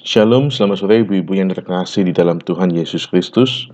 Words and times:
Shalom, 0.00 0.48
selamat 0.48 0.80
sore 0.80 1.04
ibu-ibu 1.04 1.36
yang 1.36 1.52
terkasih 1.52 2.08
di 2.08 2.16
dalam 2.16 2.40
Tuhan 2.40 2.72
Yesus 2.72 3.04
Kristus. 3.04 3.68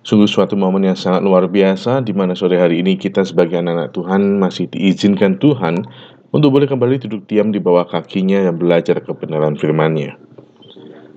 Sungguh 0.00 0.24
suatu 0.24 0.56
momen 0.56 0.88
yang 0.88 0.96
sangat 0.96 1.20
luar 1.20 1.44
biasa 1.52 2.00
di 2.00 2.16
mana 2.16 2.32
sore 2.32 2.56
hari 2.56 2.80
ini 2.80 2.96
kita 2.96 3.20
sebagai 3.28 3.60
anak-anak 3.60 3.92
Tuhan 3.92 4.40
masih 4.40 4.72
diizinkan 4.72 5.36
Tuhan 5.36 5.84
untuk 6.32 6.48
boleh 6.48 6.64
kembali 6.64 6.96
duduk 7.04 7.28
diam 7.28 7.52
di 7.52 7.60
bawah 7.60 7.84
kakinya 7.84 8.40
dan 8.40 8.56
belajar 8.56 9.04
kebenaran 9.04 9.60
firman-Nya. 9.60 10.16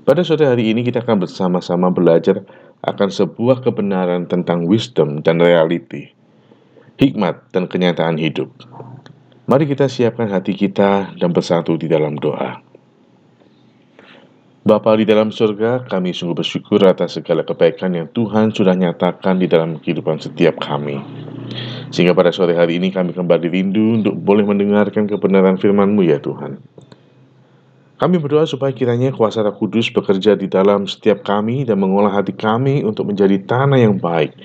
Pada 0.04 0.28
sore 0.28 0.44
hari 0.44 0.76
ini 0.76 0.84
kita 0.84 1.08
akan 1.08 1.24
bersama-sama 1.24 1.88
belajar 1.88 2.44
akan 2.84 3.08
sebuah 3.08 3.64
kebenaran 3.64 4.28
tentang 4.28 4.68
wisdom 4.68 5.24
dan 5.24 5.40
reality, 5.40 6.12
hikmat 7.00 7.48
dan 7.56 7.72
kenyataan 7.72 8.20
hidup. 8.20 8.52
Mari 9.48 9.72
kita 9.72 9.88
siapkan 9.88 10.28
hati 10.28 10.52
kita 10.52 11.16
dan 11.16 11.32
bersatu 11.32 11.80
di 11.80 11.88
dalam 11.88 12.20
doa. 12.20 12.67
Bapa 14.68 15.00
di 15.00 15.08
dalam 15.08 15.32
surga, 15.32 15.88
kami 15.88 16.12
sungguh 16.12 16.44
bersyukur 16.44 16.84
atas 16.84 17.16
segala 17.16 17.40
kebaikan 17.48 17.88
yang 17.96 18.12
Tuhan 18.12 18.52
sudah 18.52 18.76
nyatakan 18.76 19.40
di 19.40 19.48
dalam 19.48 19.80
kehidupan 19.80 20.20
setiap 20.20 20.60
kami. 20.60 21.00
Sehingga 21.88 22.12
pada 22.12 22.36
sore 22.36 22.52
hari 22.52 22.76
ini 22.76 22.92
kami 22.92 23.16
kembali 23.16 23.48
rindu 23.48 24.04
untuk 24.04 24.20
boleh 24.20 24.44
mendengarkan 24.44 25.08
kebenaran 25.08 25.56
firman-Mu 25.56 26.04
ya 26.04 26.20
Tuhan. 26.20 26.60
Kami 27.96 28.16
berdoa 28.20 28.44
supaya 28.44 28.76
kiranya 28.76 29.16
kuasa 29.16 29.40
roh 29.40 29.56
kudus 29.56 29.88
bekerja 29.88 30.36
di 30.36 30.52
dalam 30.52 30.84
setiap 30.84 31.24
kami 31.24 31.64
dan 31.64 31.80
mengolah 31.80 32.12
hati 32.12 32.36
kami 32.36 32.84
untuk 32.84 33.08
menjadi 33.08 33.40
tanah 33.48 33.80
yang 33.80 33.96
baik. 33.96 34.36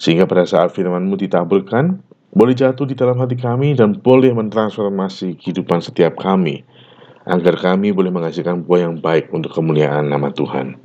Sehingga 0.00 0.24
pada 0.24 0.48
saat 0.48 0.72
firman-Mu 0.72 1.20
ditaburkan, 1.20 2.00
boleh 2.32 2.56
jatuh 2.56 2.88
di 2.88 2.96
dalam 2.96 3.20
hati 3.20 3.36
kami 3.36 3.76
dan 3.76 3.92
boleh 3.92 4.32
mentransformasi 4.32 5.36
kehidupan 5.36 5.84
setiap 5.84 6.16
kami 6.16 6.64
agar 7.28 7.54
kami 7.60 7.92
boleh 7.92 8.08
menghasilkan 8.08 8.64
buah 8.64 8.88
yang 8.88 8.96
baik 9.00 9.28
untuk 9.34 9.52
kemuliaan 9.52 10.08
nama 10.08 10.32
Tuhan. 10.32 10.80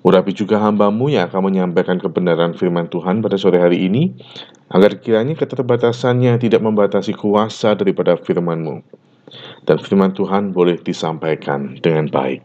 Urapi 0.00 0.32
juga 0.32 0.56
hambamu 0.56 1.12
yang 1.12 1.28
akan 1.28 1.52
menyampaikan 1.52 2.00
kebenaran 2.00 2.56
firman 2.56 2.88
Tuhan 2.88 3.20
pada 3.20 3.36
sore 3.36 3.60
hari 3.60 3.84
ini, 3.84 4.16
agar 4.72 4.96
kiranya 4.96 5.36
keterbatasannya 5.36 6.40
tidak 6.40 6.64
membatasi 6.64 7.12
kuasa 7.12 7.76
daripada 7.76 8.16
firmanmu, 8.16 8.80
dan 9.68 9.76
firman 9.76 10.16
Tuhan 10.16 10.56
boleh 10.56 10.80
disampaikan 10.80 11.76
dengan 11.84 12.08
baik. 12.08 12.40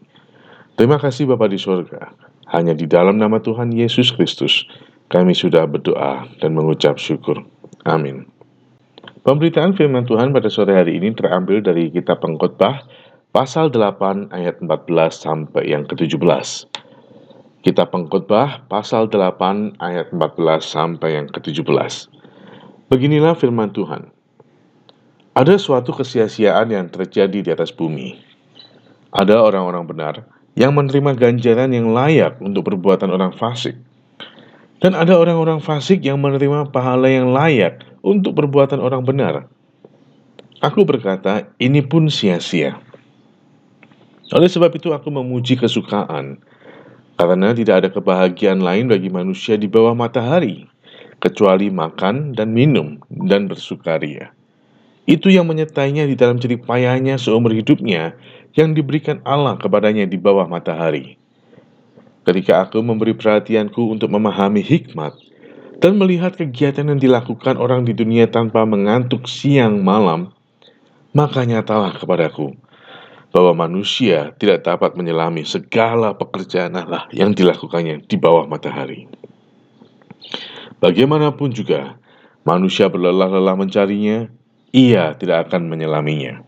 Terima 0.75 0.99
kasih 0.99 1.31
Bapa 1.31 1.47
di 1.47 1.55
surga, 1.55 2.11
hanya 2.51 2.75
di 2.75 2.83
dalam 2.91 3.15
nama 3.15 3.39
Tuhan 3.39 3.71
Yesus 3.71 4.11
Kristus, 4.11 4.67
kami 5.07 5.31
sudah 5.31 5.63
berdoa 5.63 6.27
dan 6.43 6.51
mengucap 6.59 6.99
syukur. 6.99 7.39
Amin. 7.87 8.27
Pemberitaan 9.25 9.73
firman 9.73 10.03
Tuhan 10.05 10.35
pada 10.35 10.51
sore 10.51 10.75
hari 10.75 11.01
ini 11.01 11.15
terambil 11.15 11.63
dari 11.63 11.89
kitab 11.89 12.21
pengkhotbah 12.21 12.83
pasal 13.35 13.67
8 13.67 14.31
ayat 14.31 14.63
14 14.63 14.87
sampai 15.11 15.67
yang 15.67 15.83
ke-17. 15.83 16.71
Kitab 17.67 17.91
Pengkhotbah 17.91 18.63
pasal 18.71 19.11
8 19.11 19.75
ayat 19.83 20.07
14 20.15 20.63
sampai 20.63 21.19
yang 21.19 21.27
ke-17. 21.27 21.67
Beginilah 22.87 23.35
firman 23.35 23.75
Tuhan. 23.75 24.07
Ada 25.35 25.59
suatu 25.59 25.91
kesia-siaan 25.91 26.71
yang 26.71 26.87
terjadi 26.87 27.43
di 27.43 27.51
atas 27.51 27.75
bumi. 27.75 28.15
Ada 29.11 29.43
orang-orang 29.43 29.83
benar 29.83 30.23
yang 30.55 30.71
menerima 30.71 31.19
ganjaran 31.19 31.75
yang 31.75 31.91
layak 31.91 32.39
untuk 32.39 32.71
perbuatan 32.71 33.11
orang 33.11 33.35
fasik. 33.35 33.75
Dan 34.79 34.95
ada 34.95 35.11
orang-orang 35.19 35.59
fasik 35.59 36.07
yang 36.07 36.23
menerima 36.23 36.71
pahala 36.71 37.11
yang 37.11 37.35
layak 37.35 37.83
untuk 37.99 38.31
perbuatan 38.39 38.79
orang 38.79 39.03
benar. 39.03 39.51
Aku 40.63 40.87
berkata, 40.87 41.51
ini 41.59 41.83
pun 41.83 42.07
sia-sia. 42.07 42.79
Oleh 44.33 44.49
sebab 44.49 44.73
itu 44.73 44.89
aku 44.89 45.13
memuji 45.13 45.53
kesukaan, 45.53 46.41
karena 47.13 47.53
tidak 47.53 47.75
ada 47.85 47.89
kebahagiaan 47.93 48.57
lain 48.57 48.89
bagi 48.89 49.13
manusia 49.13 49.53
di 49.53 49.69
bawah 49.69 49.93
matahari, 49.93 50.65
kecuali 51.21 51.69
makan 51.69 52.33
dan 52.33 52.49
minum 52.49 52.97
dan 53.29 53.45
bersukaria. 53.45 54.33
Itu 55.05 55.29
yang 55.29 55.45
menyertainya 55.45 56.09
di 56.09 56.17
dalam 56.17 56.41
jerih 56.41 56.57
payahnya 56.65 57.21
seumur 57.21 57.53
hidupnya 57.53 58.17
yang 58.57 58.73
diberikan 58.73 59.21
Allah 59.21 59.61
kepadanya 59.61 60.09
di 60.09 60.17
bawah 60.17 60.49
matahari. 60.49 61.21
Ketika 62.25 62.65
aku 62.65 62.81
memberi 62.81 63.13
perhatianku 63.13 63.93
untuk 63.93 64.09
memahami 64.09 64.65
hikmat 64.65 65.13
dan 65.77 66.01
melihat 66.01 66.33
kegiatan 66.33 66.89
yang 66.89 66.97
dilakukan 66.97 67.61
orang 67.61 67.85
di 67.85 67.93
dunia 67.93 68.25
tanpa 68.25 68.65
mengantuk 68.65 69.29
siang 69.29 69.85
malam, 69.85 70.33
maka 71.13 71.45
nyatalah 71.45 71.93
kepadaku 72.01 72.64
bahwa 73.35 73.67
manusia 73.67 74.31
tidak 74.39 74.63
dapat 74.63 74.95
menyelami 74.95 75.43
segala 75.43 76.15
pekerjaan 76.15 76.71
Allah 76.79 77.03
yang 77.11 77.35
dilakukannya 77.35 78.07
di 78.07 78.15
bawah 78.15 78.47
matahari. 78.47 79.11
Bagaimanapun 80.79 81.51
juga, 81.51 81.99
manusia 82.47 82.87
berlelah-lelah 82.87 83.59
mencarinya, 83.59 84.31
ia 84.71 85.11
tidak 85.19 85.51
akan 85.51 85.67
menyelaminya. 85.67 86.47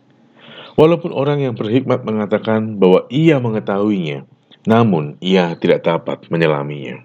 Walaupun 0.80 1.12
orang 1.12 1.44
yang 1.44 1.60
berhikmat 1.60 2.08
mengatakan 2.08 2.80
bahwa 2.80 3.04
ia 3.12 3.36
mengetahuinya, 3.36 4.24
namun 4.64 5.20
ia 5.20 5.60
tidak 5.60 5.84
dapat 5.84 6.24
menyelaminya. 6.32 7.04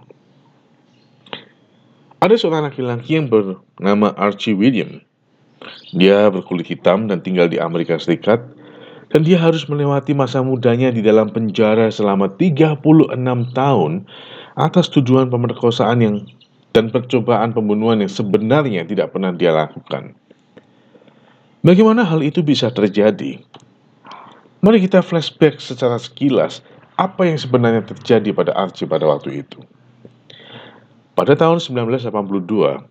Ada 2.22 2.38
seorang 2.38 2.70
laki-laki 2.70 3.19
yang 3.19 3.26
bernama 3.26 4.14
Archie 4.14 4.54
William. 4.54 5.03
Dia 5.91 6.31
berkulit 6.31 6.70
hitam 6.70 7.10
dan 7.10 7.19
tinggal 7.19 7.50
di 7.50 7.59
Amerika 7.59 7.99
Serikat 7.99 8.61
dan 9.12 9.20
dia 9.28 9.36
harus 9.36 9.68
melewati 9.68 10.16
masa 10.16 10.40
mudanya 10.40 10.88
di 10.88 11.04
dalam 11.04 11.28
penjara 11.28 11.92
selama 11.92 12.32
36 12.32 12.80
tahun 13.52 13.92
atas 14.56 14.88
tujuan 14.88 15.28
pemerkosaan 15.28 15.98
yang 16.00 16.16
dan 16.72 16.88
percobaan 16.88 17.52
pembunuhan 17.52 18.00
yang 18.00 18.08
sebenarnya 18.08 18.88
tidak 18.88 19.12
pernah 19.12 19.28
dia 19.36 19.52
lakukan. 19.52 20.16
Bagaimana 21.60 22.02
hal 22.02 22.24
itu 22.24 22.40
bisa 22.40 22.72
terjadi? 22.72 23.38
Mari 24.64 24.78
kita 24.88 25.04
flashback 25.04 25.60
secara 25.60 26.00
sekilas 26.00 26.64
apa 26.96 27.28
yang 27.28 27.36
sebenarnya 27.36 27.84
terjadi 27.84 28.32
pada 28.32 28.56
Archie 28.56 28.88
pada 28.88 29.04
waktu 29.04 29.44
itu. 29.44 29.60
Pada 31.12 31.36
tahun 31.36 31.60
1982, 31.60 32.88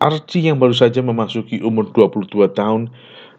Archie 0.00 0.48
yang 0.48 0.56
baru 0.56 0.72
saja 0.72 1.04
memasuki 1.04 1.60
umur 1.60 1.92
22 1.92 2.48
tahun 2.56 2.88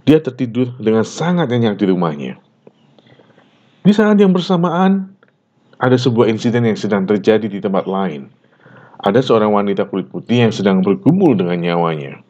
dia 0.04 0.20
tertidur 0.20 0.76
dengan 0.80 1.08
sangat 1.08 1.48
nyenyak 1.48 1.80
di 1.80 1.86
rumahnya. 1.88 2.34
Di 3.84 3.92
saat 3.92 4.16
yang 4.20 4.32
bersamaan, 4.32 5.12
ada 5.80 6.00
sebuah 6.00 6.32
insiden 6.32 6.64
yang 6.64 6.80
sedang 6.80 7.04
terjadi 7.04 7.48
di 7.48 7.60
tempat 7.60 7.84
lain. 7.88 8.32
Ada 9.04 9.20
seorang 9.20 9.52
wanita 9.52 9.92
kulit 9.92 10.08
putih 10.08 10.48
yang 10.48 10.54
sedang 10.56 10.80
bergumul 10.80 11.36
dengan 11.36 11.60
nyawanya. 11.60 12.24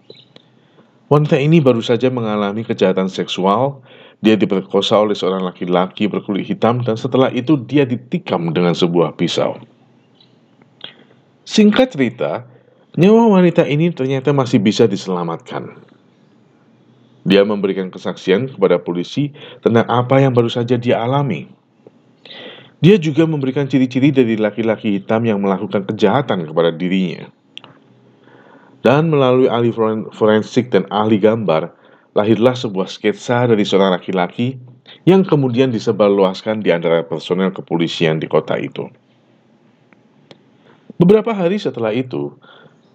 Wanita 1.14 1.38
ini 1.38 1.62
baru 1.62 1.78
saja 1.86 2.10
mengalami 2.10 2.66
kejahatan 2.66 3.06
seksual. 3.06 3.86
Dia 4.26 4.34
diperkosa 4.34 4.98
oleh 4.98 5.14
seorang 5.14 5.46
laki-laki 5.46 6.10
berkulit 6.10 6.50
hitam, 6.50 6.82
dan 6.82 6.98
setelah 6.98 7.30
itu 7.30 7.62
dia 7.70 7.86
ditikam 7.86 8.50
dengan 8.50 8.74
sebuah 8.74 9.14
pisau. 9.14 9.62
Singkat 11.46 11.94
cerita, 11.94 12.50
nyawa 12.98 13.38
wanita 13.38 13.68
ini 13.70 13.94
ternyata 13.94 14.34
masih 14.34 14.58
bisa 14.58 14.90
diselamatkan. 14.90 15.93
Dia 17.24 17.48
memberikan 17.48 17.88
kesaksian 17.88 18.52
kepada 18.52 18.84
polisi 18.84 19.32
tentang 19.64 19.88
apa 19.88 20.20
yang 20.20 20.36
baru 20.36 20.52
saja 20.52 20.76
dia 20.76 21.00
alami. 21.00 21.48
Dia 22.84 23.00
juga 23.00 23.24
memberikan 23.24 23.64
ciri-ciri 23.64 24.12
dari 24.12 24.36
laki-laki 24.36 25.00
hitam 25.00 25.24
yang 25.24 25.40
melakukan 25.40 25.88
kejahatan 25.88 26.44
kepada 26.44 26.76
dirinya. 26.76 27.32
Dan 28.84 29.08
melalui 29.08 29.48
ahli 29.48 29.72
forensik 30.12 30.68
dan 30.68 30.84
ahli 30.92 31.16
gambar, 31.16 31.72
lahirlah 32.12 32.52
sebuah 32.52 32.92
sketsa 32.92 33.48
dari 33.48 33.64
seorang 33.64 33.96
laki-laki 33.96 34.60
yang 35.08 35.24
kemudian 35.24 35.72
disebarluaskan 35.72 36.60
di 36.60 36.76
antara 36.76 37.08
personel 37.08 37.56
kepolisian 37.56 38.20
di 38.20 38.28
kota 38.28 38.60
itu. 38.60 38.92
Beberapa 41.00 41.32
hari 41.32 41.56
setelah 41.56 41.96
itu, 41.96 42.36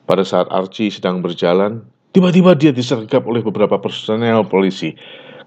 pada 0.05 0.21
saat 0.21 0.53
Archie 0.53 0.93
sedang 0.93 1.25
berjalan, 1.25 1.89
Tiba-tiba 2.19 2.59
dia 2.59 2.75
disergap 2.75 3.31
oleh 3.31 3.47
beberapa 3.47 3.79
personel 3.79 4.43
polisi 4.43 4.91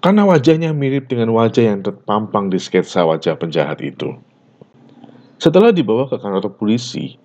karena 0.00 0.24
wajahnya 0.24 0.72
mirip 0.72 1.04
dengan 1.04 1.28
wajah 1.36 1.68
yang 1.68 1.84
terpampang 1.84 2.48
di 2.48 2.56
sketsa 2.56 3.04
wajah 3.04 3.36
penjahat 3.36 3.84
itu. 3.84 4.16
Setelah 5.36 5.68
dibawa 5.68 6.08
ke 6.08 6.16
kantor 6.16 6.56
polisi, 6.56 7.20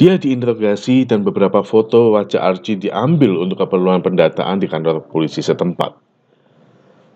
dia 0.00 0.16
diinterogasi 0.16 1.04
dan 1.04 1.28
beberapa 1.28 1.60
foto 1.60 2.16
wajah 2.16 2.40
Archie 2.40 2.80
diambil 2.80 3.36
untuk 3.36 3.68
keperluan 3.68 4.00
pendataan 4.00 4.64
di 4.64 4.68
kantor 4.72 5.04
polisi 5.12 5.44
setempat. 5.44 5.92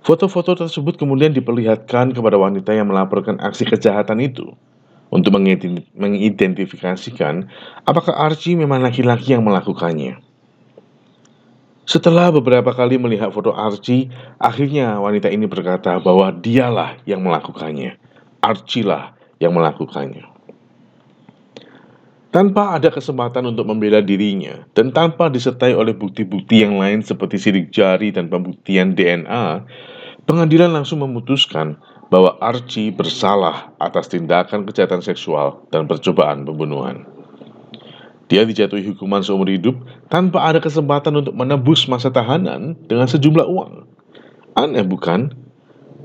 Foto-foto 0.04 0.52
tersebut 0.60 1.00
kemudian 1.00 1.32
diperlihatkan 1.32 2.12
kepada 2.12 2.36
wanita 2.36 2.76
yang 2.76 2.92
melaporkan 2.92 3.40
aksi 3.40 3.64
kejahatan 3.64 4.20
itu 4.20 4.52
untuk 5.08 5.32
mengidentifikasikan 5.96 7.48
apakah 7.88 8.12
Archie 8.20 8.60
memang 8.60 8.84
laki-laki 8.84 9.32
yang 9.32 9.48
melakukannya. 9.48 10.28
Setelah 11.90 12.30
beberapa 12.30 12.70
kali 12.70 13.02
melihat 13.02 13.34
foto 13.34 13.50
Archie, 13.50 14.14
akhirnya 14.38 15.02
wanita 15.02 15.26
ini 15.26 15.50
berkata 15.50 15.98
bahwa 15.98 16.30
dialah 16.30 17.02
yang 17.02 17.18
melakukannya. 17.18 17.98
Archilah 18.38 19.18
yang 19.42 19.58
melakukannya. 19.58 20.22
Tanpa 22.30 22.78
ada 22.78 22.94
kesempatan 22.94 23.42
untuk 23.50 23.66
membela 23.66 23.98
dirinya 23.98 24.62
dan 24.70 24.94
tanpa 24.94 25.26
disertai 25.26 25.74
oleh 25.74 25.90
bukti-bukti 25.90 26.62
yang 26.62 26.78
lain 26.78 27.02
seperti 27.02 27.42
sidik 27.42 27.74
jari 27.74 28.14
dan 28.14 28.30
pembuktian 28.30 28.94
DNA, 28.94 29.66
pengadilan 30.30 30.70
langsung 30.70 31.02
memutuskan 31.02 31.74
bahwa 32.06 32.38
Archie 32.38 32.94
bersalah 32.94 33.74
atas 33.82 34.06
tindakan 34.06 34.62
kejahatan 34.62 35.02
seksual 35.02 35.66
dan 35.74 35.90
percobaan 35.90 36.46
pembunuhan. 36.46 37.02
Dia 38.30 38.46
dijatuhi 38.46 38.86
hukuman 38.94 39.26
seumur 39.26 39.50
hidup 39.50 39.74
tanpa 40.06 40.46
ada 40.46 40.62
kesempatan 40.62 41.18
untuk 41.18 41.34
menebus 41.34 41.90
masa 41.90 42.14
tahanan 42.14 42.78
dengan 42.86 43.10
sejumlah 43.10 43.42
uang. 43.42 43.90
Aneh 44.54 44.86
bukan? 44.86 45.34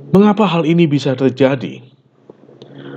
Mengapa 0.10 0.50
hal 0.50 0.66
ini 0.66 0.90
bisa 0.90 1.14
terjadi? 1.14 1.86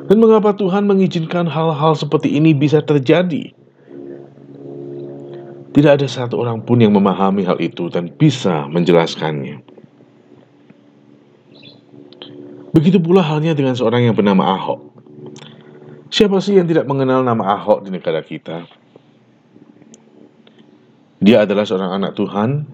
Dan 0.08 0.25
mengapa 0.25 0.56
Tuhan 0.56 0.88
mengizinkan 0.88 1.44
hal-hal 1.44 1.92
seperti 1.92 2.40
ini 2.40 2.56
bisa 2.56 2.80
terjadi? 2.80 3.52
Tidak 5.76 5.92
ada 5.92 6.08
satu 6.08 6.40
orang 6.40 6.64
pun 6.64 6.80
yang 6.80 6.96
memahami 6.96 7.44
hal 7.44 7.60
itu 7.60 7.92
dan 7.92 8.08
bisa 8.08 8.64
menjelaskannya. 8.72 9.60
Begitu 12.72 12.96
pula 12.96 13.20
halnya 13.20 13.52
dengan 13.52 13.76
seorang 13.76 14.08
yang 14.08 14.16
bernama 14.16 14.56
Ahok. 14.56 14.80
Siapa 16.08 16.40
sih 16.40 16.56
yang 16.56 16.64
tidak 16.64 16.88
mengenal 16.88 17.20
nama 17.20 17.60
Ahok 17.60 17.84
di 17.84 17.92
negara 17.92 18.25
kita? 18.25 18.64
Dia 21.19 21.47
adalah 21.47 21.67
seorang 21.67 22.03
anak 22.03 22.15
Tuhan. 22.15 22.67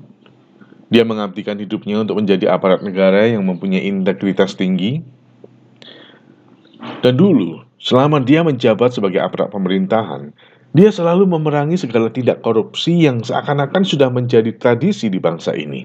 Dia 0.93 1.02
mengabdikan 1.02 1.56
hidupnya 1.58 2.05
untuk 2.05 2.20
menjadi 2.20 2.55
aparat 2.55 2.85
negara 2.85 3.26
yang 3.26 3.43
mempunyai 3.49 3.88
integritas 3.88 4.55
tinggi 4.55 5.02
dan 7.05 7.20
dulu, 7.20 7.64
selama 7.81 8.20
dia 8.20 8.44
menjabat 8.44 8.96
sebagai 8.96 9.20
aparat 9.20 9.52
pemerintahan, 9.52 10.32
dia 10.73 10.88
selalu 10.88 11.29
memerangi 11.29 11.81
segala 11.81 12.08
tindak 12.08 12.41
korupsi 12.41 13.05
yang 13.05 13.20
seakan-akan 13.20 13.85
sudah 13.85 14.08
menjadi 14.08 14.52
tradisi 14.56 15.12
di 15.12 15.20
bangsa 15.20 15.52
ini. 15.52 15.85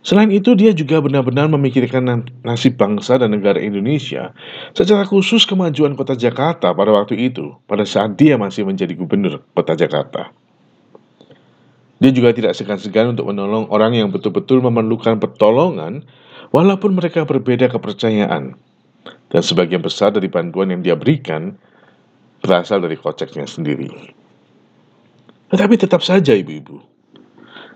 Selain 0.00 0.32
itu, 0.32 0.56
dia 0.56 0.72
juga 0.72 0.98
benar-benar 0.98 1.46
memikirkan 1.52 2.24
nasib 2.42 2.80
bangsa 2.80 3.20
dan 3.20 3.36
negara 3.36 3.60
Indonesia, 3.60 4.32
secara 4.72 5.04
khusus 5.04 5.44
kemajuan 5.44 5.92
kota 5.92 6.16
Jakarta 6.16 6.72
pada 6.72 6.90
waktu 6.90 7.30
itu, 7.30 7.54
pada 7.68 7.84
saat 7.84 8.16
dia 8.16 8.40
masih 8.40 8.64
menjadi 8.64 8.96
gubernur 8.96 9.44
kota 9.52 9.76
Jakarta. 9.76 10.32
Dia 12.00 12.10
juga 12.16 12.32
tidak 12.32 12.56
segan-segan 12.56 13.12
untuk 13.12 13.28
menolong 13.28 13.68
orang 13.68 13.92
yang 13.92 14.08
betul-betul 14.08 14.64
memerlukan 14.64 15.20
pertolongan, 15.20 16.08
walaupun 16.48 16.96
mereka 16.96 17.28
berbeda 17.28 17.68
kepercayaan, 17.68 18.56
dan 19.28 19.42
sebagian 19.44 19.84
besar 19.84 20.10
dari 20.10 20.32
bantuan 20.32 20.72
yang 20.72 20.80
dia 20.80 20.96
berikan 20.96 21.60
berasal 22.40 22.80
dari 22.80 22.96
koceknya 22.96 23.44
sendiri. 23.44 24.16
Tetapi 25.52 25.74
tetap 25.76 26.00
saja 26.00 26.32
ibu-ibu, 26.32 26.80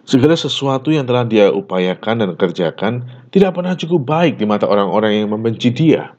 segala 0.09 0.41
sesuatu 0.41 0.89
yang 0.89 1.05
telah 1.05 1.29
dia 1.29 1.53
upayakan 1.53 2.25
dan 2.25 2.31
kerjakan 2.41 3.05
tidak 3.29 3.53
pernah 3.53 3.77
cukup 3.77 4.09
baik 4.09 4.41
di 4.41 4.49
mata 4.49 4.65
orang-orang 4.65 5.21
yang 5.21 5.29
membenci 5.29 5.69
dia. 5.69 6.17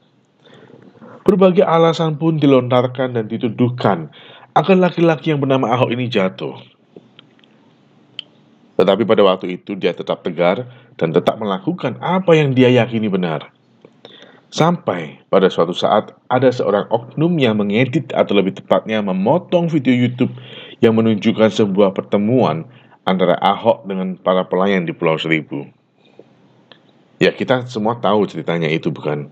Berbagai 1.26 1.66
alasan 1.66 2.22
pun 2.22 2.38
dilontarkan 2.38 3.18
dan 3.18 3.26
dituduhkan 3.26 4.14
agar 4.54 4.76
laki-laki 4.78 5.34
yang 5.34 5.42
bernama 5.42 5.74
Ahok 5.74 5.90
ini 5.90 6.06
jatuh. 6.06 6.75
Tetapi 8.76 9.08
pada 9.08 9.24
waktu 9.24 9.56
itu 9.56 9.72
dia 9.76 9.96
tetap 9.96 10.20
tegar 10.20 10.68
dan 11.00 11.12
tetap 11.12 11.40
melakukan 11.40 11.96
apa 12.00 12.36
yang 12.36 12.52
dia 12.52 12.68
yakini 12.68 13.08
benar. 13.08 13.52
Sampai 14.52 15.20
pada 15.28 15.50
suatu 15.50 15.74
saat 15.74 16.14
ada 16.30 16.48
seorang 16.48 16.86
oknum 16.88 17.34
yang 17.36 17.58
mengedit 17.58 18.14
atau 18.14 18.32
lebih 18.38 18.56
tepatnya 18.56 19.02
memotong 19.02 19.66
video 19.66 19.92
YouTube 19.92 20.32
yang 20.80 20.94
menunjukkan 20.94 21.50
sebuah 21.50 21.92
pertemuan 21.92 22.64
antara 23.04 23.34
Ahok 23.42 23.84
dengan 23.84 24.14
para 24.16 24.48
pelayan 24.48 24.88
di 24.88 24.94
Pulau 24.94 25.18
Seribu. 25.20 25.66
Ya 27.20 27.32
kita 27.32 27.68
semua 27.68 28.00
tahu 28.00 28.24
ceritanya 28.28 28.68
itu 28.72 28.88
bukan? 28.88 29.28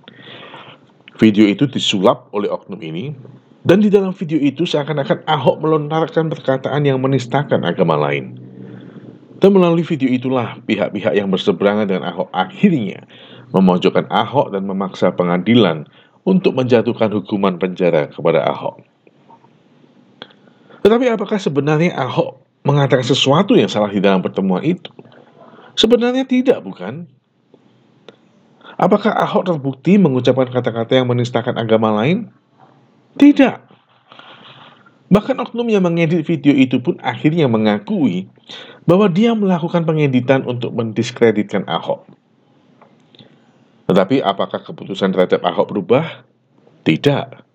Video 1.16 1.46
itu 1.46 1.70
disulap 1.70 2.28
oleh 2.34 2.50
oknum 2.50 2.80
ini 2.82 3.14
dan 3.64 3.80
di 3.80 3.88
dalam 3.88 4.12
video 4.12 4.36
itu 4.36 4.68
seakan-akan 4.68 5.24
Ahok 5.24 5.56
melontarkan 5.64 6.28
perkataan 6.28 6.84
yang 6.84 7.00
menistakan 7.00 7.64
agama 7.64 7.96
lain. 7.96 8.43
Dan 9.44 9.52
melalui 9.52 9.84
video 9.84 10.08
itulah 10.08 10.56
pihak-pihak 10.64 11.12
yang 11.12 11.28
berseberangan 11.28 11.84
dengan 11.84 12.08
Ahok 12.08 12.32
akhirnya 12.32 13.04
memojokkan 13.52 14.08
Ahok 14.08 14.56
dan 14.56 14.64
memaksa 14.64 15.12
pengadilan 15.12 15.84
untuk 16.24 16.56
menjatuhkan 16.56 17.12
hukuman 17.12 17.60
penjara 17.60 18.08
kepada 18.08 18.40
Ahok. 18.40 18.80
Tetapi 20.80 21.12
apakah 21.12 21.36
sebenarnya 21.36 21.92
Ahok 21.92 22.40
mengatakan 22.64 23.04
sesuatu 23.04 23.52
yang 23.52 23.68
salah 23.68 23.92
di 23.92 24.00
dalam 24.00 24.24
pertemuan 24.24 24.64
itu? 24.64 24.88
Sebenarnya 25.76 26.24
tidak, 26.24 26.64
bukan? 26.64 27.04
Apakah 28.80 29.12
Ahok 29.12 29.44
terbukti 29.44 30.00
mengucapkan 30.00 30.48
kata-kata 30.48 31.04
yang 31.04 31.12
menistakan 31.12 31.60
agama 31.60 31.92
lain? 31.92 32.32
Tidak. 33.20 33.73
Bahkan 35.14 35.38
oknum 35.38 35.70
yang 35.70 35.86
mengedit 35.86 36.26
video 36.26 36.50
itu 36.50 36.82
pun 36.82 36.98
akhirnya 36.98 37.46
mengakui 37.46 38.26
bahwa 38.82 39.06
dia 39.06 39.30
melakukan 39.30 39.86
pengeditan 39.86 40.42
untuk 40.42 40.74
mendiskreditkan 40.74 41.62
Ahok. 41.70 42.02
Tetapi 43.86 44.26
apakah 44.26 44.58
keputusan 44.66 45.14
terhadap 45.14 45.46
Ahok 45.46 45.70
berubah? 45.70 46.26
Tidak. 46.82 47.46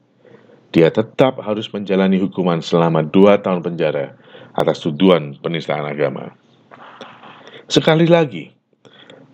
Dia 0.72 0.88
tetap 0.88 1.44
harus 1.44 1.68
menjalani 1.76 2.16
hukuman 2.24 2.64
selama 2.64 3.04
dua 3.04 3.44
tahun 3.44 3.60
penjara 3.60 4.16
atas 4.56 4.80
tuduhan 4.80 5.36
penistaan 5.44 5.84
agama. 5.84 6.32
Sekali 7.68 8.08
lagi, 8.08 8.56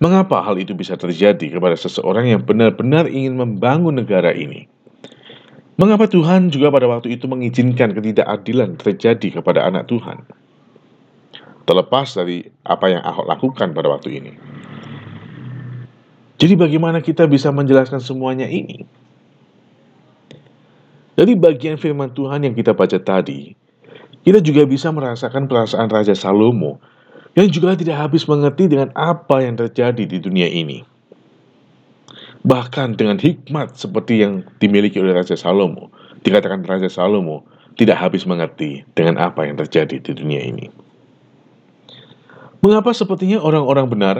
mengapa 0.01 0.42
hal 0.42 0.57
itu 0.57 0.74
bisa 0.74 0.98
terjadi 0.98 1.62
kepada 1.62 1.77
seseorang 1.77 2.33
yang 2.33 2.42
benar-benar 2.42 3.06
ingin 3.06 3.38
membangun 3.38 4.01
negara 4.01 4.33
ini? 4.33 4.66
Mengapa 5.75 6.07
Tuhan 6.07 6.56
juga 6.56 6.72
pada 6.72 6.88
waktu 6.88 7.19
itu 7.19 7.27
mengizinkan 7.27 7.92
ketidakadilan 7.92 8.80
terjadi 8.80 9.44
kepada 9.44 9.68
anak 9.68 9.92
Tuhan? 9.92 10.24
Terlepas 11.68 12.16
dari 12.16 12.48
apa 12.63 12.88
yang 12.88 13.04
Ahok 13.04 13.27
lakukan 13.27 13.75
pada 13.75 13.92
waktu 13.92 14.24
ini. 14.24 14.31
Jadi 16.39 16.54
bagaimana 16.56 17.04
kita 17.04 17.27
bisa 17.27 17.51
menjelaskan 17.51 18.00
semuanya 18.00 18.48
ini? 18.48 18.88
Dari 21.15 21.36
bagian 21.36 21.75
firman 21.75 22.12
Tuhan 22.12 22.48
yang 22.48 22.55
kita 22.55 22.72
baca 22.72 22.96
tadi, 22.96 23.55
kita 24.24 24.39
juga 24.39 24.63
bisa 24.63 24.96
merasakan 24.96 25.48
perasaan 25.48 25.91
Raja 25.91 26.15
Salomo 26.15 26.79
yang 27.36 27.51
juga 27.51 27.75
tidak 27.75 28.00
habis 28.00 28.24
mengerti 28.32 28.72
dengan 28.72 28.96
apa 28.96 29.44
yang 29.44 29.60
terjadi 29.60 30.08
di 30.08 30.24
dunia 30.24 30.48
ini. 30.48 30.94
Bahkan 32.45 32.93
dengan 33.01 33.17
hikmat 33.17 33.73
seperti 33.73 34.21
yang 34.21 34.45
dimiliki 34.61 35.01
oleh 35.01 35.17
Raja 35.17 35.33
Salomo, 35.33 35.89
dikatakan 36.21 36.61
Raja 36.61 36.85
Salomo 36.85 37.41
tidak 37.73 37.97
habis 37.97 38.29
mengerti 38.29 38.85
dengan 38.93 39.17
apa 39.17 39.49
yang 39.49 39.57
terjadi 39.57 39.97
di 39.97 40.11
dunia 40.13 40.45
ini. 40.45 40.69
Mengapa 42.61 42.93
sepertinya 42.93 43.41
orang-orang 43.41 43.89
benar 43.89 44.15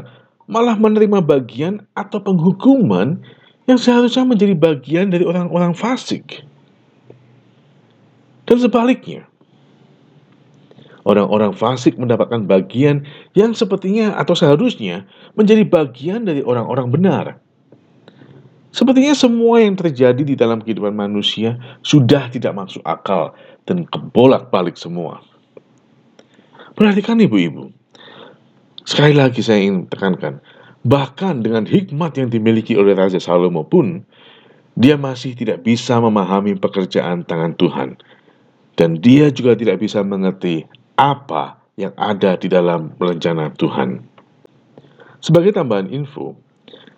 malah 0.50 0.74
menerima 0.78 1.22
bagian 1.22 1.86
atau 1.94 2.22
penghukuman 2.22 3.22
yang 3.66 3.78
seharusnya 3.78 4.26
menjadi 4.26 4.54
bagian 4.58 5.10
dari 5.14 5.26
orang-orang 5.26 5.74
fasik. 5.74 6.46
Dan 8.46 8.58
sebaliknya, 8.62 9.26
orang-orang 11.06 11.54
fasik 11.54 11.98
mendapatkan 11.98 12.46
bagian 12.46 13.06
yang 13.34 13.58
sepertinya 13.58 14.14
atau 14.18 14.38
seharusnya 14.38 15.10
menjadi 15.34 15.66
bagian 15.66 16.26
dari 16.26 16.46
orang-orang 16.46 16.94
benar. 16.94 17.26
Sepertinya 18.76 19.16
semua 19.16 19.64
yang 19.64 19.80
terjadi 19.80 20.20
di 20.20 20.36
dalam 20.36 20.60
kehidupan 20.60 20.92
manusia 20.92 21.56
sudah 21.80 22.28
tidak 22.28 22.52
masuk 22.52 22.84
akal 22.84 23.32
dan 23.64 23.88
kebolak-balik 23.88 24.76
semua. 24.76 25.24
Perhatikan 26.76 27.24
ibu-ibu, 27.24 27.72
Sekali 28.86 29.18
lagi 29.18 29.42
saya 29.42 29.66
ingin 29.66 29.90
tekankan, 29.90 30.38
bahkan 30.86 31.42
dengan 31.42 31.66
hikmat 31.66 32.22
yang 32.22 32.30
dimiliki 32.30 32.78
oleh 32.78 32.94
Raja 32.94 33.18
Salomo 33.18 33.66
pun, 33.66 34.06
dia 34.78 34.94
masih 34.94 35.34
tidak 35.34 35.66
bisa 35.66 35.98
memahami 35.98 36.54
pekerjaan 36.54 37.26
tangan 37.26 37.58
Tuhan. 37.58 37.98
Dan 38.78 39.02
dia 39.02 39.34
juga 39.34 39.58
tidak 39.58 39.82
bisa 39.82 40.06
mengerti 40.06 40.70
apa 41.02 41.58
yang 41.82 41.98
ada 41.98 42.38
di 42.38 42.46
dalam 42.46 42.94
rencana 43.02 43.50
Tuhan. 43.58 44.06
Sebagai 45.18 45.58
tambahan 45.58 45.90
info, 45.90 46.38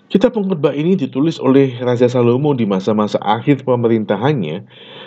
kitab 0.08 0.36
pengkhotbah 0.36 0.72
ini 0.72 0.96
ditulis 0.96 1.36
oleh 1.40 1.76
Raja 1.84 2.08
Salomo 2.08 2.56
di 2.56 2.64
masa-masa 2.64 3.20
akhir 3.20 3.68
pemerintahannya, 3.68 4.58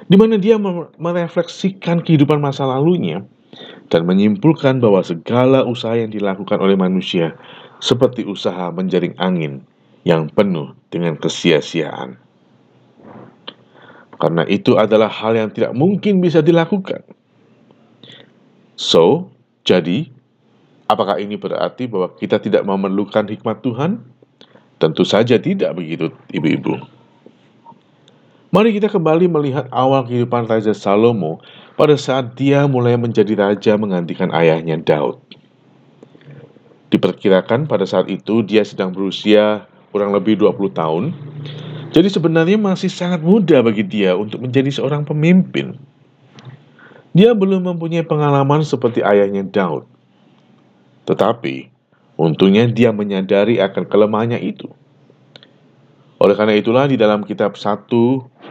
di 0.09 0.17
mana 0.17 0.37
dia 0.37 0.61
merefleksikan 1.01 2.05
kehidupan 2.05 2.41
masa 2.41 2.69
lalunya 2.69 3.25
dan 3.91 4.07
menyimpulkan 4.07 4.79
bahwa 4.79 5.03
segala 5.03 5.67
usaha 5.67 5.97
yang 5.97 6.13
dilakukan 6.13 6.61
oleh 6.61 6.79
manusia 6.79 7.35
seperti 7.81 8.29
usaha 8.29 8.69
menjaring 8.71 9.17
angin 9.17 9.65
yang 10.05 10.29
penuh 10.33 10.77
dengan 10.93 11.17
kesia-siaan. 11.17 12.17
karena 14.21 14.45
itu 14.53 14.77
adalah 14.77 15.09
hal 15.09 15.33
yang 15.33 15.49
tidak 15.49 15.73
mungkin 15.73 16.21
bisa 16.21 16.45
dilakukan. 16.45 17.01
So, 18.77 19.33
jadi, 19.65 20.13
apakah 20.93 21.17
ini 21.17 21.41
berarti 21.41 21.89
bahwa 21.89 22.13
kita 22.21 22.37
tidak 22.37 22.69
memerlukan 22.69 23.25
hikmat 23.25 23.65
Tuhan? 23.65 24.05
Tentu 24.81 25.05
saja 25.05 25.37
tidak 25.37 25.77
begitu, 25.77 26.09
ibu-ibu. 26.33 26.81
Mari 28.51 28.75
kita 28.75 28.89
kembali 28.89 29.31
melihat 29.31 29.69
awal 29.71 30.09
kehidupan 30.09 30.49
Raja 30.49 30.75
Salomo 30.75 31.39
pada 31.79 31.95
saat 31.95 32.35
dia 32.35 32.67
mulai 32.67 32.99
menjadi 32.99 33.39
raja 33.39 33.79
menggantikan 33.79 34.35
ayahnya 34.35 34.81
Daud. 34.81 35.23
Diperkirakan 36.91 37.71
pada 37.71 37.87
saat 37.87 38.11
itu 38.11 38.43
dia 38.43 38.67
sedang 38.67 38.91
berusia 38.91 39.71
kurang 39.95 40.11
lebih 40.11 40.35
20 40.35 40.75
tahun 40.75 41.05
jadi 41.91 42.07
sebenarnya 42.07 42.55
masih 42.55 42.87
sangat 42.87 43.19
muda 43.19 43.59
bagi 43.67 43.83
dia 43.83 44.15
untuk 44.15 44.47
menjadi 44.47 44.71
seorang 44.71 45.03
pemimpin. 45.03 45.75
Dia 47.11 47.35
belum 47.35 47.67
mempunyai 47.67 48.07
pengalaman 48.07 48.63
seperti 48.63 49.03
ayahnya 49.03 49.43
Daud. 49.43 49.91
Tetapi, 51.11 51.67
untungnya 52.21 52.69
dia 52.69 52.93
menyadari 52.93 53.57
akan 53.65 53.89
kelemahannya 53.89 54.37
itu. 54.45 54.69
Oleh 56.21 56.37
karena 56.37 56.53
itulah 56.53 56.85
di 56.85 57.01
dalam 57.01 57.25
kitab 57.25 57.57
1 57.57 57.89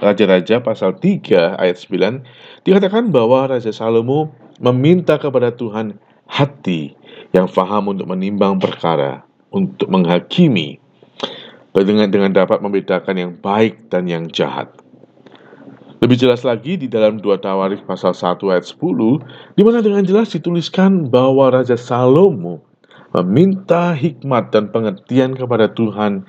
Raja-Raja 0.02 0.58
pasal 0.66 0.98
3 0.98 1.62
ayat 1.62 1.78
9 1.78 2.66
dikatakan 2.66 3.14
bahwa 3.14 3.46
Raja 3.46 3.70
Salomo 3.70 4.34
meminta 4.58 5.22
kepada 5.22 5.54
Tuhan 5.54 5.94
hati 6.26 6.98
yang 7.30 7.46
faham 7.46 7.94
untuk 7.94 8.10
menimbang 8.10 8.58
perkara, 8.58 9.22
untuk 9.54 9.86
menghakimi, 9.86 10.82
dengan 11.78 12.10
dengan 12.10 12.34
dapat 12.34 12.58
membedakan 12.66 13.16
yang 13.22 13.32
baik 13.38 13.86
dan 13.94 14.10
yang 14.10 14.26
jahat. 14.34 14.74
Lebih 16.02 16.18
jelas 16.26 16.42
lagi 16.42 16.74
di 16.74 16.90
dalam 16.90 17.22
dua 17.22 17.38
Tawarikh 17.38 17.86
pasal 17.86 18.18
1 18.18 18.40
ayat 18.50 18.66
10, 18.66 18.82
di 19.54 19.62
mana 19.62 19.84
dengan 19.86 20.02
jelas 20.02 20.34
dituliskan 20.34 21.06
bahwa 21.12 21.54
Raja 21.54 21.78
Salomo 21.78 22.69
meminta 23.16 23.94
hikmat 23.98 24.54
dan 24.54 24.70
pengertian 24.70 25.34
kepada 25.34 25.72
Tuhan 25.74 26.26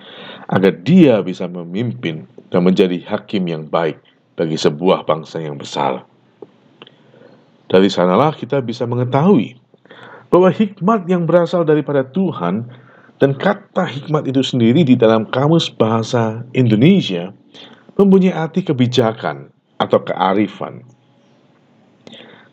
agar 0.49 0.73
dia 0.81 1.21
bisa 1.21 1.45
memimpin 1.45 2.25
dan 2.49 2.65
menjadi 2.65 2.97
hakim 3.05 3.45
yang 3.47 3.69
baik 3.69 4.01
bagi 4.37 4.57
sebuah 4.57 5.05
bangsa 5.05 5.45
yang 5.45 5.61
besar. 5.61 6.03
Dari 7.71 7.87
sanalah 7.87 8.35
kita 8.35 8.59
bisa 8.65 8.89
mengetahui 8.89 9.61
bahwa 10.33 10.49
hikmat 10.51 11.07
yang 11.07 11.29
berasal 11.29 11.63
daripada 11.63 12.03
Tuhan 12.03 12.67
dan 13.21 13.37
kata 13.37 13.85
hikmat 13.85 14.27
itu 14.27 14.41
sendiri 14.41 14.83
di 14.83 14.97
dalam 14.97 15.29
kamus 15.29 15.69
bahasa 15.69 16.43
Indonesia 16.57 17.31
mempunyai 18.01 18.33
arti 18.33 18.65
kebijakan 18.65 19.53
atau 19.77 20.01
kearifan. 20.01 20.81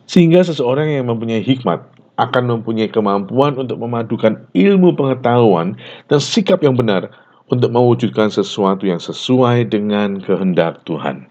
Sehingga 0.04 0.44
seseorang 0.44 0.92
yang 0.92 1.08
mempunyai 1.08 1.40
hikmat 1.40 1.97
akan 2.18 2.58
mempunyai 2.58 2.90
kemampuan 2.90 3.54
untuk 3.54 3.78
memadukan 3.78 4.42
ilmu 4.52 4.98
pengetahuan 4.98 5.78
dan 6.10 6.18
sikap 6.18 6.60
yang 6.66 6.74
benar 6.74 7.14
untuk 7.48 7.70
mewujudkan 7.72 8.28
sesuatu 8.28 8.84
yang 8.84 9.00
sesuai 9.00 9.70
dengan 9.70 10.20
kehendak 10.20 10.84
Tuhan. 10.84 11.30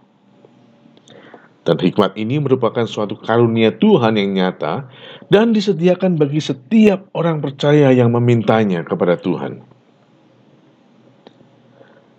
Dan 1.68 1.76
hikmat 1.84 2.16
ini 2.16 2.40
merupakan 2.40 2.88
suatu 2.88 3.20
karunia 3.20 3.76
Tuhan 3.76 4.16
yang 4.16 4.40
nyata 4.40 4.88
dan 5.28 5.52
disediakan 5.52 6.16
bagi 6.16 6.40
setiap 6.40 7.12
orang 7.12 7.44
percaya 7.44 7.92
yang 7.92 8.16
memintanya 8.16 8.88
kepada 8.88 9.20
Tuhan. 9.20 9.60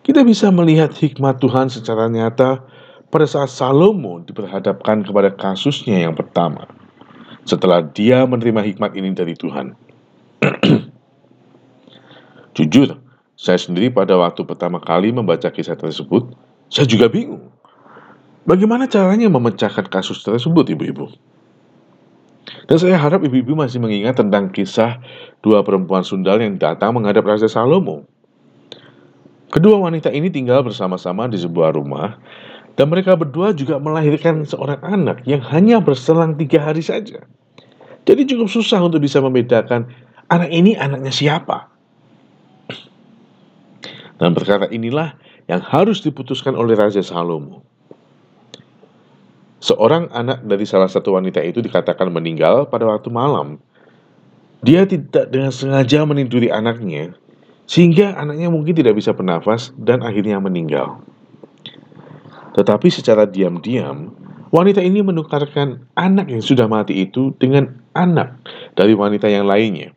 Kita 0.05 0.21
bisa 0.21 0.53
melihat 0.53 0.93
hikmat 0.93 1.41
Tuhan 1.41 1.73
secara 1.73 2.13
nyata 2.13 2.61
pada 3.09 3.25
saat 3.25 3.49
Salomo 3.49 4.21
diperhadapkan 4.21 5.01
kepada 5.05 5.33
kasusnya 5.33 6.05
yang 6.05 6.13
pertama. 6.13 6.69
Setelah 7.49 7.81
dia 7.81 8.29
menerima 8.29 8.61
hikmat 8.61 8.93
ini 8.93 9.17
dari 9.17 9.33
Tuhan. 9.33 9.73
Jujur, 12.61 13.01
saya 13.41 13.57
sendiri 13.57 13.89
pada 13.89 14.21
waktu 14.21 14.45
pertama 14.45 14.77
kali 14.85 15.09
membaca 15.09 15.49
kisah 15.49 15.79
tersebut, 15.81 16.37
saya 16.69 16.85
juga 16.85 17.09
bingung 17.09 17.49
Bagaimana 18.49 18.89
caranya 18.89 19.29
memecahkan 19.29 19.93
kasus 19.93 20.25
tersebut, 20.25 20.73
ibu-ibu? 20.73 21.13
Dan 22.65 22.81
saya 22.81 22.97
harap 22.97 23.21
ibu-ibu 23.21 23.53
masih 23.53 23.77
mengingat 23.77 24.17
tentang 24.17 24.49
kisah 24.49 25.05
dua 25.45 25.61
perempuan 25.61 26.01
sundal 26.01 26.41
yang 26.41 26.57
datang 26.57 26.97
menghadap 26.97 27.29
Raja 27.29 27.45
Salomo. 27.45 28.09
Kedua 29.53 29.77
wanita 29.85 30.09
ini 30.09 30.33
tinggal 30.33 30.65
bersama-sama 30.65 31.29
di 31.29 31.37
sebuah 31.37 31.77
rumah, 31.77 32.17
dan 32.73 32.89
mereka 32.89 33.21
berdua 33.21 33.53
juga 33.53 33.77
melahirkan 33.77 34.49
seorang 34.49 34.81
anak 34.81 35.29
yang 35.29 35.45
hanya 35.53 35.85
berselang 35.85 36.33
tiga 36.41 36.65
hari 36.65 36.81
saja. 36.81 37.29
Jadi 38.09 38.25
cukup 38.25 38.49
susah 38.49 38.81
untuk 38.81 39.05
bisa 39.05 39.21
membedakan 39.21 39.85
anak 40.33 40.49
ini 40.49 40.73
anaknya 40.73 41.13
siapa. 41.13 41.69
Dan 44.17 44.33
perkara 44.33 44.65
inilah 44.73 45.13
yang 45.45 45.61
harus 45.61 46.01
diputuskan 46.01 46.57
oleh 46.57 46.73
Raja 46.73 47.05
Salomo. 47.05 47.61
Seorang 49.61 50.09
anak 50.15 50.41
dari 50.49 50.65
salah 50.65 50.89
satu 50.89 51.21
wanita 51.21 51.45
itu 51.45 51.61
dikatakan 51.61 52.09
meninggal 52.09 52.65
pada 52.73 52.89
waktu 52.89 53.13
malam. 53.13 53.61
Dia 54.65 54.89
tidak 54.89 55.29
dengan 55.29 55.53
sengaja 55.53 56.03
meniduri 56.09 56.49
anaknya, 56.51 57.15
sehingga 57.69 58.17
anaknya 58.17 58.49
mungkin 58.51 58.75
tidak 58.75 58.99
bisa 58.99 59.13
bernafas 59.13 59.71
dan 59.79 60.03
akhirnya 60.03 60.41
meninggal. 60.41 60.99
Tetapi 62.59 62.89
secara 62.91 63.23
diam-diam, 63.23 64.11
wanita 64.51 64.81
ini 64.81 65.05
menukarkan 65.05 65.89
anak 65.97 66.33
yang 66.33 66.43
sudah 66.43 66.67
mati 66.69 67.05
itu 67.05 67.35
dengan 67.37 67.79
anak 67.93 68.39
dari 68.75 68.93
wanita 68.97 69.29
yang 69.29 69.49
lainnya. 69.49 69.93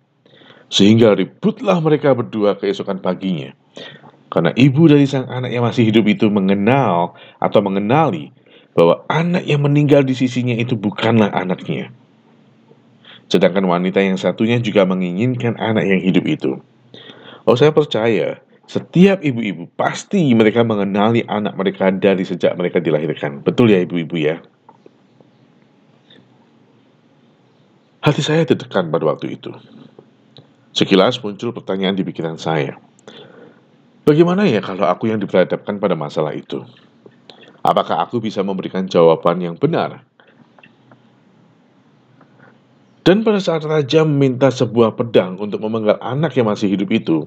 Sehingga 0.72 1.16
ributlah 1.16 1.84
mereka 1.84 2.16
berdua 2.16 2.56
keesokan 2.56 3.04
paginya. 3.04 3.52
Karena 4.32 4.56
ibu 4.56 4.88
dari 4.88 5.04
sang 5.04 5.28
anak 5.28 5.52
yang 5.52 5.68
masih 5.68 5.84
hidup 5.84 6.08
itu 6.08 6.32
mengenal 6.32 7.20
atau 7.44 7.60
mengenali 7.60 8.32
bahwa 8.72 9.04
anak 9.12 9.44
yang 9.44 9.68
meninggal 9.68 10.08
di 10.08 10.16
sisinya 10.16 10.56
itu 10.56 10.80
bukanlah 10.80 11.28
anaknya. 11.36 11.92
Sedangkan 13.28 13.68
wanita 13.68 14.00
yang 14.00 14.16
satunya 14.16 14.60
juga 14.64 14.88
menginginkan 14.88 15.60
anak 15.60 15.84
yang 15.84 16.00
hidup 16.00 16.24
itu. 16.24 16.52
Oh, 17.44 17.60
saya 17.60 17.76
percaya 17.76 18.40
setiap 18.72 19.20
ibu-ibu 19.20 19.68
pasti 19.76 20.32
mereka 20.32 20.64
mengenali 20.64 21.28
anak 21.28 21.60
mereka 21.60 21.92
dari 21.92 22.24
sejak 22.24 22.56
mereka 22.56 22.80
dilahirkan. 22.80 23.44
Betul 23.44 23.76
ya 23.76 23.84
ibu-ibu 23.84 24.16
ya? 24.16 24.40
Hati 28.00 28.24
saya 28.24 28.48
tertekan 28.48 28.88
pada 28.88 29.12
waktu 29.12 29.36
itu. 29.36 29.52
Sekilas 30.72 31.20
muncul 31.20 31.52
pertanyaan 31.52 32.00
di 32.00 32.08
pikiran 32.08 32.40
saya. 32.40 32.80
Bagaimana 34.08 34.48
ya 34.48 34.64
kalau 34.64 34.88
aku 34.88 35.12
yang 35.12 35.20
diperhadapkan 35.20 35.76
pada 35.76 36.00
masalah 36.00 36.32
itu? 36.32 36.64
Apakah 37.68 38.08
aku 38.08 38.24
bisa 38.24 38.40
memberikan 38.40 38.88
jawaban 38.88 39.44
yang 39.44 39.60
benar? 39.60 40.08
Dan 43.02 43.26
pada 43.26 43.42
saat 43.42 43.66
raja 43.66 44.06
meminta 44.06 44.54
sebuah 44.54 44.94
pedang 44.94 45.42
untuk 45.42 45.58
memenggal 45.66 45.98
anak 46.06 46.38
yang 46.38 46.46
masih 46.46 46.70
hidup 46.70 46.94
itu, 46.94 47.26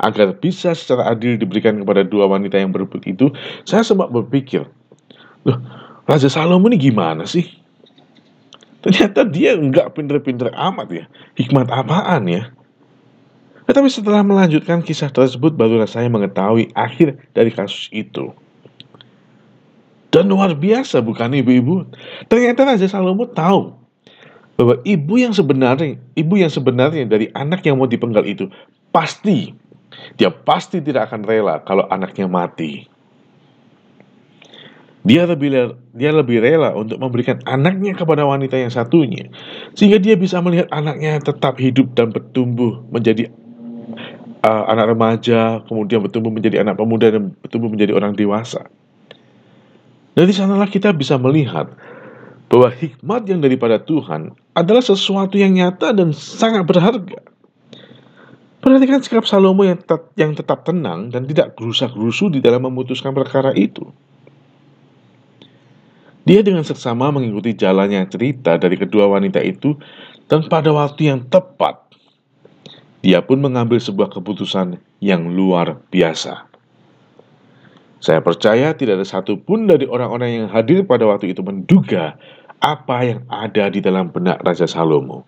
agar 0.00 0.32
bisa 0.32 0.72
secara 0.72 1.12
adil 1.12 1.36
diberikan 1.36 1.76
kepada 1.76 2.00
dua 2.08 2.24
wanita 2.24 2.56
yang 2.56 2.72
berebut 2.72 3.04
itu, 3.04 3.28
saya 3.68 3.84
sempat 3.84 4.08
berpikir, 4.08 4.64
loh, 5.44 5.60
Raja 6.08 6.32
Salomo 6.32 6.72
ini 6.72 6.80
gimana 6.80 7.28
sih? 7.28 7.44
Ternyata 8.80 9.28
dia 9.28 9.60
nggak 9.60 9.92
pinter-pinter 9.92 10.48
amat 10.56 10.88
ya. 10.88 11.04
Hikmat 11.36 11.68
apaan 11.68 12.24
ya? 12.24 12.48
Tetapi 13.68 13.86
setelah 13.92 14.24
melanjutkan 14.24 14.80
kisah 14.80 15.12
tersebut, 15.12 15.52
baru 15.52 15.84
saya 15.84 16.08
mengetahui 16.08 16.72
akhir 16.72 17.20
dari 17.36 17.52
kasus 17.52 17.92
itu. 17.92 18.32
Dan 20.10 20.32
luar 20.32 20.56
biasa 20.56 20.98
bukan 21.04 21.30
ibu-ibu. 21.38 21.86
Ternyata 22.26 22.66
Raja 22.66 22.88
Salomo 22.88 23.28
tahu 23.30 23.79
bahwa 24.58 24.78
ibu 24.84 25.14
yang 25.16 25.34
sebenarnya, 25.34 25.98
ibu 26.16 26.34
yang 26.36 26.52
sebenarnya 26.52 27.06
dari 27.08 27.28
anak 27.32 27.64
yang 27.64 27.80
mau 27.80 27.88
dipenggal 27.88 28.24
itu 28.26 28.48
pasti 28.90 29.54
dia 30.16 30.30
pasti 30.30 30.78
tidak 30.80 31.10
akan 31.10 31.26
rela 31.26 31.62
kalau 31.66 31.86
anaknya 31.90 32.26
mati. 32.30 32.86
Dia 35.00 35.24
lebih 35.24 35.48
dia 35.96 36.12
lebih 36.12 36.44
rela 36.44 36.76
untuk 36.76 37.00
memberikan 37.00 37.40
anaknya 37.48 37.96
kepada 37.96 38.20
wanita 38.28 38.60
yang 38.60 38.68
satunya 38.68 39.32
sehingga 39.72 39.96
dia 39.96 40.12
bisa 40.12 40.44
melihat 40.44 40.68
anaknya 40.68 41.16
tetap 41.24 41.56
hidup 41.56 41.96
dan 41.96 42.12
bertumbuh 42.12 42.84
menjadi 42.92 43.32
uh, 44.44 44.64
anak 44.68 44.92
remaja, 44.92 45.64
kemudian 45.68 46.04
bertumbuh 46.04 46.32
menjadi 46.32 46.60
anak 46.60 46.76
pemuda 46.76 47.16
dan 47.16 47.32
bertumbuh 47.40 47.72
menjadi 47.72 47.96
orang 47.96 48.12
dewasa. 48.12 48.68
Dari 50.12 50.32
sanalah 50.34 50.68
kita 50.68 50.92
bisa 50.92 51.16
melihat 51.16 51.70
bahwa 52.50 52.66
hikmat 52.74 53.30
yang 53.30 53.38
daripada 53.38 53.78
Tuhan 53.78 54.34
adalah 54.58 54.82
sesuatu 54.82 55.38
yang 55.38 55.54
nyata 55.54 55.94
dan 55.94 56.10
sangat 56.10 56.66
berharga. 56.66 57.22
Perhatikan 58.60 59.00
sikap 59.00 59.24
Salomo 59.24 59.64
yang 59.64 59.78
tetap, 59.78 60.12
yang 60.18 60.34
tetap 60.36 60.66
tenang 60.66 61.08
dan 61.08 61.24
tidak 61.24 61.56
gerusak-gerusu 61.56 62.28
di 62.28 62.42
dalam 62.42 62.66
memutuskan 62.66 63.14
perkara 63.14 63.54
itu. 63.54 63.88
Dia 66.28 66.44
dengan 66.44 66.66
seksama 66.66 67.08
mengikuti 67.08 67.56
jalannya 67.56 68.04
cerita 68.10 68.60
dari 68.60 68.76
kedua 68.76 69.08
wanita 69.08 69.40
itu 69.40 69.78
dan 70.28 70.44
pada 70.50 70.68
waktu 70.74 71.08
yang 71.08 71.24
tepat, 71.32 71.80
dia 73.00 73.24
pun 73.24 73.40
mengambil 73.40 73.80
sebuah 73.80 74.12
keputusan 74.12 74.76
yang 75.00 75.32
luar 75.32 75.80
biasa. 75.88 76.50
Saya 78.00 78.20
percaya 78.20 78.72
tidak 78.76 79.00
ada 79.00 79.06
satupun 79.08 79.68
dari 79.68 79.84
orang-orang 79.88 80.44
yang 80.44 80.46
hadir 80.48 80.84
pada 80.84 81.08
waktu 81.08 81.32
itu 81.32 81.40
menduga 81.44 82.16
apa 82.60 82.96
yang 83.02 83.20
ada 83.32 83.72
di 83.72 83.80
dalam 83.80 84.12
benak 84.12 84.44
Raja 84.44 84.68
Salomo. 84.68 85.24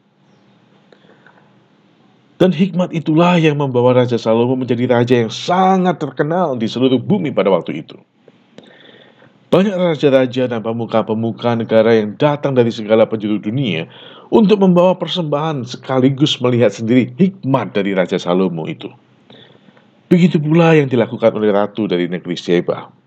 Dan 2.36 2.50
hikmat 2.50 2.90
itulah 2.90 3.38
yang 3.38 3.56
membawa 3.56 4.02
Raja 4.02 4.18
Salomo 4.18 4.58
menjadi 4.58 4.90
raja 4.90 5.14
yang 5.14 5.30
sangat 5.30 6.02
terkenal 6.02 6.58
di 6.58 6.66
seluruh 6.66 6.98
bumi 6.98 7.30
pada 7.30 7.54
waktu 7.54 7.86
itu. 7.86 7.94
Banyak 9.52 9.76
raja-raja 9.76 10.48
dan 10.48 10.64
pemuka-pemuka 10.64 11.52
negara 11.54 11.92
yang 11.92 12.16
datang 12.16 12.56
dari 12.56 12.72
segala 12.72 13.04
penjuru 13.04 13.36
dunia 13.36 13.84
untuk 14.32 14.64
membawa 14.64 14.96
persembahan 14.96 15.68
sekaligus 15.68 16.40
melihat 16.40 16.72
sendiri 16.72 17.12
hikmat 17.20 17.76
dari 17.76 17.92
Raja 17.92 18.16
Salomo 18.16 18.64
itu. 18.64 18.88
Begitu 20.08 20.40
pula 20.40 20.72
yang 20.72 20.88
dilakukan 20.88 21.36
oleh 21.36 21.52
ratu 21.52 21.84
dari 21.84 22.08
negeri 22.08 22.32
Sheba. 22.32 23.01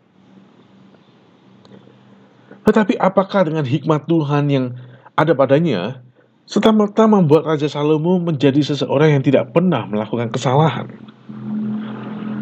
Tetapi 2.65 2.97
apakah 2.97 3.45
dengan 3.45 3.61
hikmat 3.61 4.09
Tuhan 4.09 4.49
yang 4.49 4.65
ada 5.13 5.37
padanya, 5.37 6.01
serta-merta 6.49 7.05
membuat 7.05 7.45
Raja 7.45 7.69
Salomo 7.69 8.17
menjadi 8.17 8.57
seseorang 8.65 9.21
yang 9.21 9.23
tidak 9.23 9.53
pernah 9.53 9.85
melakukan 9.85 10.33
kesalahan? 10.33 10.89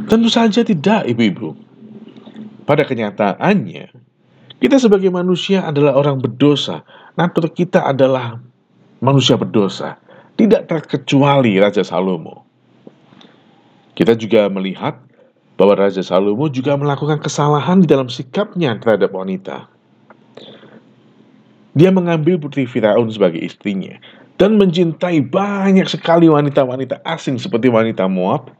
Tentu 0.07 0.29
saja 0.31 0.63
tidak, 0.63 1.07
ibu-ibu. 1.11 1.55
Pada 2.63 2.87
kenyataannya, 2.87 3.91
kita 4.63 4.79
sebagai 4.79 5.11
manusia 5.11 5.67
adalah 5.67 5.99
orang 5.99 6.23
berdosa. 6.23 6.87
Natur 7.19 7.51
kita 7.51 7.83
adalah 7.83 8.39
manusia 9.03 9.35
berdosa. 9.35 9.99
Tidak 10.39 10.71
terkecuali 10.71 11.59
Raja 11.59 11.83
Salomo. 11.83 12.47
Kita 13.93 14.15
juga 14.15 14.47
melihat 14.47 15.03
bahwa 15.59 15.75
Raja 15.75 15.99
Salomo 15.99 16.47
juga 16.47 16.79
melakukan 16.79 17.19
kesalahan 17.19 17.83
di 17.83 17.87
dalam 17.91 18.07
sikapnya 18.07 18.79
terhadap 18.79 19.11
wanita. 19.11 19.72
Dia 21.73 21.89
mengambil 21.89 22.37
putri 22.37 22.69
Firaun 22.69 23.09
sebagai 23.09 23.41
istrinya 23.41 23.97
dan 24.37 24.61
mencintai 24.61 25.25
banyak 25.25 25.85
sekali 25.89 26.29
wanita-wanita 26.29 27.01
asing 27.05 27.41
seperti 27.41 27.69
wanita 27.69 28.05
Moab, 28.05 28.53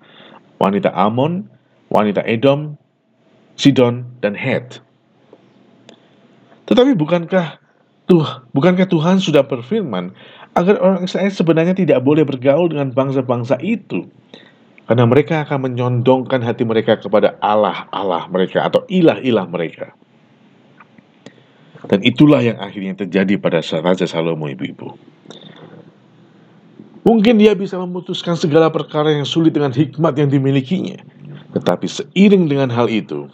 wanita 0.58 0.90
Amon, 0.94 1.46
wanita 1.94 2.26
Edom, 2.26 2.78
Sidon, 3.54 4.06
dan 4.26 4.34
Het. 4.34 4.82
Tetapi 6.66 6.98
bukankah 6.98 7.62
tuh 8.10 8.26
bukankah 8.56 8.90
Tuhan 8.90 9.22
sudah 9.22 9.46
berfirman 9.46 10.10
agar 10.58 10.82
orang 10.82 11.06
Israel 11.06 11.30
sebenarnya 11.30 11.78
tidak 11.78 12.02
boleh 12.02 12.26
bergaul 12.26 12.72
dengan 12.72 12.90
bangsa-bangsa 12.90 13.62
itu? 13.62 14.10
Karena 14.84 15.08
mereka 15.08 15.48
akan 15.48 15.70
menyondongkan 15.72 16.44
hati 16.44 16.68
mereka 16.68 17.00
kepada 17.00 17.40
Allah-Allah 17.40 18.28
mereka 18.28 18.68
atau 18.68 18.84
ilah-ilah 18.92 19.48
mereka. 19.48 19.96
Dan 21.92 22.00
itulah 22.04 22.40
yang 22.40 22.60
akhirnya 22.64 22.96
terjadi 22.96 23.36
pada 23.36 23.60
Raja 23.60 24.08
Salomo 24.08 24.48
ibu-ibu. 24.48 24.96
Mungkin 27.04 27.36
dia 27.36 27.52
bisa 27.52 27.76
memutuskan 27.76 28.40
segala 28.40 28.72
perkara 28.72 29.12
yang 29.12 29.28
sulit 29.28 29.52
dengan 29.52 29.76
hikmat 29.76 30.16
yang 30.16 30.32
dimilikinya. 30.32 31.04
Tetapi 31.52 31.86
seiring 31.86 32.48
dengan 32.48 32.72
hal 32.72 32.88
itu, 32.88 33.28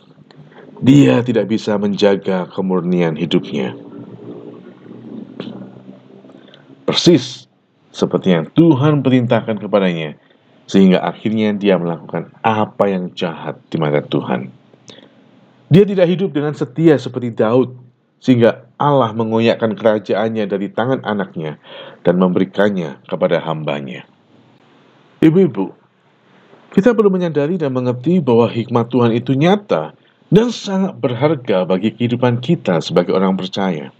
dia 0.81 1.21
tidak 1.21 1.53
bisa 1.53 1.77
menjaga 1.77 2.49
kemurnian 2.49 3.13
hidupnya. 3.13 3.77
Persis 6.89 7.45
seperti 7.93 8.33
yang 8.33 8.49
Tuhan 8.57 9.05
perintahkan 9.05 9.61
kepadanya, 9.61 10.17
sehingga 10.65 11.05
akhirnya 11.05 11.53
dia 11.53 11.77
melakukan 11.77 12.33
apa 12.41 12.89
yang 12.89 13.13
jahat 13.13 13.61
di 13.69 13.77
mata 13.77 14.01
Tuhan. 14.01 14.49
Dia 15.69 15.85
tidak 15.85 16.09
hidup 16.09 16.33
dengan 16.33 16.57
setia 16.57 16.97
seperti 16.97 17.29
Daud, 17.37 17.77
sehingga 18.19 18.67
Allah 18.79 19.11
mengoyakkan 19.15 19.75
kerajaannya 19.75 20.47
dari 20.47 20.67
tangan 20.71 21.03
anaknya 21.03 21.59
dan 22.03 22.19
memberikannya 22.19 22.99
kepada 23.07 23.39
hambanya. 23.43 24.07
Ibu-ibu, 25.19 25.75
kita 26.71 26.95
perlu 26.95 27.11
menyadari 27.11 27.59
dan 27.59 27.75
mengerti 27.75 28.23
bahwa 28.23 28.47
hikmat 28.47 28.87
Tuhan 28.87 29.11
itu 29.11 29.35
nyata 29.35 29.97
dan 30.29 30.53
sangat 30.53 30.95
berharga 31.01 31.65
bagi 31.65 31.91
kehidupan 31.91 32.39
kita 32.39 32.79
sebagai 32.79 33.17
orang 33.17 33.35
percaya. 33.35 33.91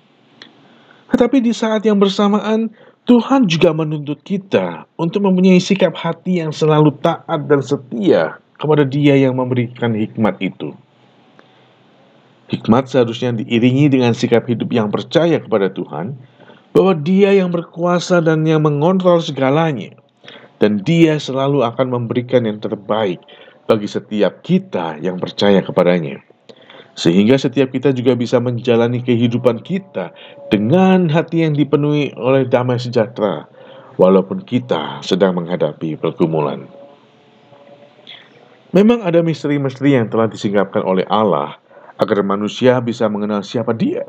Tetapi 1.09 1.41
di 1.41 1.51
saat 1.51 1.81
yang 1.83 1.97
bersamaan, 1.97 2.69
Tuhan 3.09 3.49
juga 3.49 3.73
menuntut 3.73 4.21
kita 4.21 4.85
untuk 4.93 5.25
mempunyai 5.25 5.57
sikap 5.57 5.97
hati 5.97 6.45
yang 6.45 6.53
selalu 6.53 6.93
taat 7.01 7.49
dan 7.49 7.65
setia 7.65 8.37
kepada 8.61 8.85
Dia 8.85 9.17
yang 9.17 9.33
memberikan 9.33 9.97
hikmat 9.97 10.37
itu. 10.37 10.77
Hikmat 12.49 12.89
seharusnya 12.89 13.37
diiringi 13.37 13.93
dengan 13.93 14.17
sikap 14.17 14.49
hidup 14.49 14.73
yang 14.73 14.89
percaya 14.89 15.37
kepada 15.37 15.69
Tuhan, 15.69 16.17
bahwa 16.73 16.97
Dia 16.97 17.37
yang 17.37 17.53
berkuasa 17.53 18.25
dan 18.25 18.41
yang 18.41 18.65
mengontrol 18.65 19.21
segalanya, 19.21 19.93
dan 20.57 20.81
Dia 20.81 21.21
selalu 21.21 21.61
akan 21.61 21.93
memberikan 21.93 22.49
yang 22.49 22.57
terbaik 22.57 23.21
bagi 23.69 23.85
setiap 23.85 24.41
kita 24.41 24.97
yang 24.97 25.21
percaya 25.21 25.61
kepadanya. 25.61 26.25
Sehingga 26.97 27.37
setiap 27.37 27.69
kita 27.69 27.93
juga 27.93 28.17
bisa 28.17 28.41
menjalani 28.41 29.05
kehidupan 29.05 29.61
kita 29.61 30.09
dengan 30.49 31.05
hati 31.07 31.45
yang 31.45 31.53
dipenuhi 31.53 32.17
oleh 32.17 32.49
damai 32.49 32.81
sejahtera, 32.81 33.45
walaupun 34.01 34.41
kita 34.41 35.05
sedang 35.05 35.37
menghadapi 35.37 36.01
pergumulan. 36.01 36.65
Memang 38.73 39.05
ada 39.05 39.21
misteri-misteri 39.21 40.01
yang 40.01 40.09
telah 40.09 40.25
disingkapkan 40.29 40.81
oleh 40.81 41.05
Allah 41.09 41.57
agar 41.99 42.23
manusia 42.23 42.79
bisa 42.79 43.05
mengenal 43.11 43.43
siapa 43.43 43.75
Dia. 43.75 44.07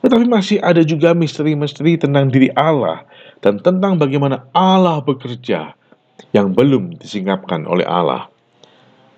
Tetapi 0.00 0.24
masih 0.28 0.60
ada 0.60 0.80
juga 0.84 1.12
misteri-misteri 1.12 1.96
tentang 2.00 2.28
diri 2.28 2.48
Allah 2.56 3.04
dan 3.40 3.60
tentang 3.60 3.96
bagaimana 4.00 4.48
Allah 4.52 5.00
bekerja 5.00 5.76
yang 6.32 6.52
belum 6.52 6.96
disingkapkan 7.00 7.64
oleh 7.64 7.84
Allah 7.84 8.28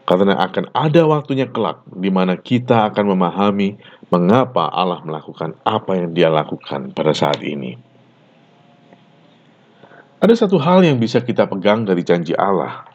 karena 0.06 0.38
akan 0.38 0.70
ada 0.70 1.02
waktunya 1.10 1.50
kelak 1.50 1.82
di 1.90 2.06
mana 2.14 2.38
kita 2.38 2.94
akan 2.94 3.18
memahami 3.18 3.74
mengapa 4.06 4.70
Allah 4.70 5.02
melakukan 5.02 5.58
apa 5.66 5.98
yang 5.98 6.14
Dia 6.14 6.30
lakukan 6.30 6.94
pada 6.94 7.10
saat 7.10 7.42
ini. 7.42 7.74
Ada 10.22 10.46
satu 10.46 10.56
hal 10.62 10.86
yang 10.86 11.02
bisa 11.02 11.20
kita 11.20 11.44
pegang 11.50 11.84
dari 11.84 12.06
janji 12.06 12.32
Allah, 12.38 12.85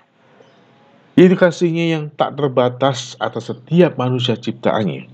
yaitu 1.16 1.36
kasihnya 1.36 1.98
yang 1.98 2.04
tak 2.16 2.40
terbatas 2.40 3.20
atas 3.20 3.52
setiap 3.52 4.00
manusia 4.00 4.38
ciptaannya. 4.40 5.12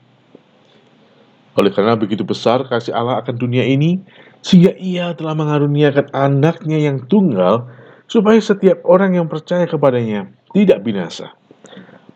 Oleh 1.57 1.71
karena 1.73 1.97
begitu 1.97 2.21
besar 2.21 2.61
kasih 2.69 2.93
Allah 2.93 3.17
akan 3.25 3.33
dunia 3.33 3.65
ini, 3.65 3.97
sehingga 4.45 4.77
ia 4.77 5.17
telah 5.17 5.33
mengaruniakan 5.33 6.13
anaknya 6.13 6.77
yang 6.77 7.01
tunggal, 7.09 7.65
supaya 8.05 8.37
setiap 8.37 8.85
orang 8.85 9.17
yang 9.17 9.25
percaya 9.25 9.65
kepadanya 9.65 10.29
tidak 10.53 10.85
binasa, 10.85 11.33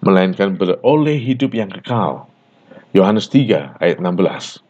melainkan 0.05 0.53
beroleh 0.55 1.17
hidup 1.17 1.57
yang 1.57 1.73
kekal. 1.73 2.29
Yohanes 2.93 3.31
3 3.33 3.81
ayat 3.81 3.97
16. 3.97 4.61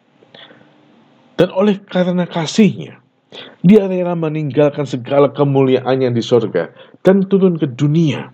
Dan 1.36 1.50
oleh 1.58 1.82
karena 1.90 2.24
kasihnya, 2.30 3.02
dia 3.66 3.90
rela 3.90 4.14
meninggalkan 4.14 4.86
segala 4.86 5.32
kemuliaannya 5.34 6.14
di 6.14 6.24
sorga 6.24 6.70
dan 7.02 7.26
turun 7.26 7.58
ke 7.58 7.66
dunia. 7.66 8.30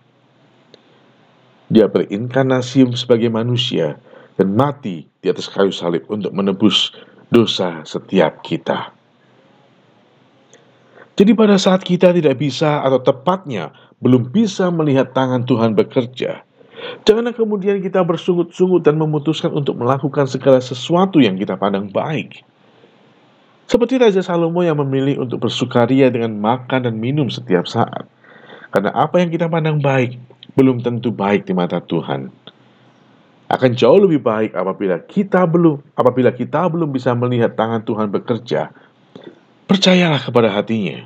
Dia 1.67 1.91
berinkarnasi 1.91 2.88
sebagai 2.95 3.27
manusia 3.27 3.99
dan 4.39 4.56
mati 4.56 5.08
di 5.19 5.27
atas 5.27 5.51
kayu 5.51 5.73
salib 5.73 6.08
untuk 6.08 6.32
menebus 6.32 6.95
dosa 7.27 7.84
setiap 7.84 8.39
kita. 8.45 8.95
Jadi 11.17 11.34
pada 11.34 11.58
saat 11.58 11.82
kita 11.82 12.13
tidak 12.13 12.38
bisa 12.38 12.86
atau 12.86 13.01
tepatnya 13.01 13.73
belum 13.99 14.30
bisa 14.30 14.69
melihat 14.69 15.12
tangan 15.12 15.43
Tuhan 15.49 15.73
bekerja, 15.73 16.45
Janganlah 17.03 17.34
kemudian 17.34 17.82
kita 17.82 18.03
bersungut-sungut 18.06 18.86
dan 18.86 18.99
memutuskan 19.01 19.49
untuk 19.49 19.80
melakukan 19.80 20.30
segala 20.30 20.62
sesuatu 20.62 21.17
yang 21.17 21.36
kita 21.36 21.58
pandang 21.58 21.89
baik. 21.89 22.45
Seperti 23.67 23.99
Raja 23.99 24.23
Salomo 24.23 24.63
yang 24.63 24.80
memilih 24.80 25.27
untuk 25.27 25.43
bersukaria 25.43 26.08
dengan 26.08 26.39
makan 26.39 26.88
dan 26.88 26.95
minum 26.95 27.27
setiap 27.27 27.67
saat. 27.67 28.08
Karena 28.71 28.95
apa 28.95 29.19
yang 29.19 29.32
kita 29.32 29.51
pandang 29.51 29.84
baik 29.84 30.15
belum 30.58 30.82
tentu 30.82 31.13
baik 31.13 31.46
di 31.46 31.54
mata 31.54 31.78
Tuhan. 31.78 32.34
Akan 33.48 33.78
jauh 33.78 34.02
lebih 34.02 34.26
baik 34.26 34.58
apabila 34.58 34.98
kita 35.06 35.46
belum 35.46 35.80
apabila 35.93 36.34
kita 36.34 36.65
belum 36.67 36.89
bisa 36.89 37.13
melihat 37.13 37.54
tangan 37.54 37.86
Tuhan 37.86 38.10
bekerja. 38.10 38.74
Percayalah 39.70 40.20
kepada 40.20 40.50
hatinya. 40.50 41.06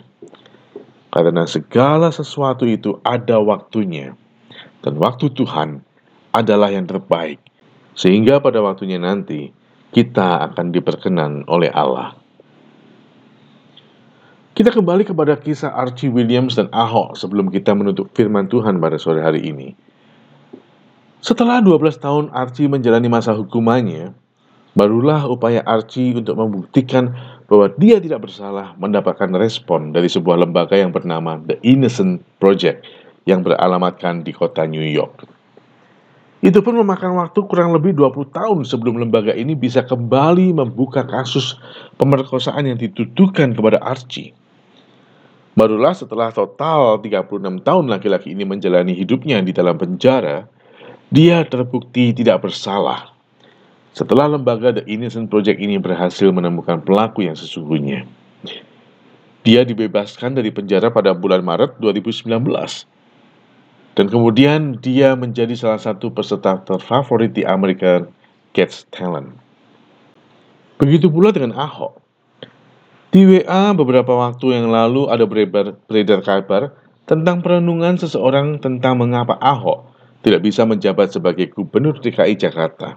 Karena 1.11 1.43
segala 1.43 2.07
sesuatu 2.07 2.63
itu 2.63 2.95
ada 3.03 3.43
waktunya 3.43 4.15
dan 4.79 4.95
waktu 4.95 5.27
Tuhan 5.35 5.83
adalah 6.31 6.71
yang 6.71 6.87
terbaik, 6.87 7.43
sehingga 7.99 8.39
pada 8.39 8.63
waktunya 8.63 8.95
nanti 8.95 9.51
kita 9.91 10.47
akan 10.47 10.71
diperkenan 10.71 11.43
oleh 11.51 11.67
Allah. 11.67 12.20
Kita 14.61 14.77
kembali 14.77 15.09
kepada 15.09 15.33
kisah 15.41 15.73
Archie 15.73 16.13
Williams 16.13 16.53
dan 16.53 16.69
Ahok 16.69 17.17
sebelum 17.17 17.49
kita 17.49 17.73
menutup 17.73 18.13
firman 18.13 18.45
Tuhan 18.45 18.77
pada 18.77 18.93
sore 19.01 19.17
hari 19.17 19.41
ini. 19.41 19.73
Setelah 21.17 21.65
12 21.65 21.97
tahun 21.97 22.29
Archie 22.29 22.69
menjalani 22.69 23.09
masa 23.09 23.33
hukumannya, 23.33 24.13
barulah 24.77 25.25
upaya 25.25 25.65
Archie 25.65 26.13
untuk 26.13 26.37
membuktikan 26.37 27.09
bahwa 27.49 27.73
dia 27.73 27.97
tidak 27.97 28.29
bersalah 28.29 28.77
mendapatkan 28.77 29.33
respon 29.33 29.97
dari 29.97 30.05
sebuah 30.05 30.45
lembaga 30.45 30.77
yang 30.77 30.93
bernama 30.93 31.41
The 31.41 31.57
Innocent 31.65 32.21
Project 32.37 32.85
yang 33.25 33.41
beralamatkan 33.41 34.21
di 34.21 34.29
kota 34.29 34.69
New 34.69 34.85
York. 34.85 35.25
Itu 36.45 36.61
pun 36.61 36.77
memakan 36.77 37.17
waktu 37.17 37.49
kurang 37.49 37.73
lebih 37.73 37.97
20 37.97 38.29
tahun 38.29 38.61
sebelum 38.69 39.01
lembaga 39.01 39.33
ini 39.33 39.57
bisa 39.57 39.81
kembali 39.81 40.53
membuka 40.53 41.01
kasus 41.01 41.57
pemerkosaan 41.97 42.69
yang 42.69 42.77
dituduhkan 42.77 43.57
kepada 43.57 43.81
Archie. 43.81 44.37
Barulah 45.51 45.91
setelah 45.91 46.31
total 46.31 47.03
36 47.03 47.61
tahun 47.67 47.85
laki-laki 47.91 48.31
ini 48.31 48.47
menjalani 48.47 48.95
hidupnya 48.95 49.43
di 49.43 49.51
dalam 49.51 49.75
penjara, 49.75 50.47
dia 51.11 51.43
terbukti 51.43 52.15
tidak 52.15 52.47
bersalah. 52.47 53.11
Setelah 53.91 54.39
lembaga 54.39 54.71
The 54.71 54.87
Innocent 54.87 55.27
Project 55.27 55.59
ini 55.59 55.75
berhasil 55.75 56.31
menemukan 56.31 56.79
pelaku 56.79 57.27
yang 57.27 57.35
sesungguhnya. 57.35 58.07
Dia 59.43 59.67
dibebaskan 59.67 60.39
dari 60.39 60.55
penjara 60.55 60.87
pada 60.87 61.11
bulan 61.11 61.43
Maret 61.43 61.83
2019 61.83 62.31
dan 63.91 64.07
kemudian 64.07 64.79
dia 64.79 65.19
menjadi 65.19 65.51
salah 65.57 65.81
satu 65.81 66.07
peserta 66.13 66.63
terfavorit 66.63 67.35
di 67.35 67.43
American 67.43 68.07
Gets 68.55 68.87
Talent. 68.95 69.35
Begitu 70.79 71.11
pula 71.11 71.35
dengan 71.35 71.59
Ahok. 71.59 71.99
Di 73.11 73.27
WA 73.27 73.75
beberapa 73.75 74.15
waktu 74.15 74.55
yang 74.55 74.71
lalu 74.71 75.11
ada 75.11 75.27
beredar, 75.27 75.75
beredar 75.83 76.23
kabar 76.23 76.71
tentang 77.03 77.43
perenungan 77.43 77.99
seseorang 77.99 78.63
tentang 78.63 78.95
mengapa 78.95 79.35
Ahok 79.35 79.91
tidak 80.23 80.47
bisa 80.47 80.63
menjabat 80.63 81.11
sebagai 81.11 81.51
gubernur 81.51 81.99
DKI 81.99 82.39
Jakarta. 82.39 82.95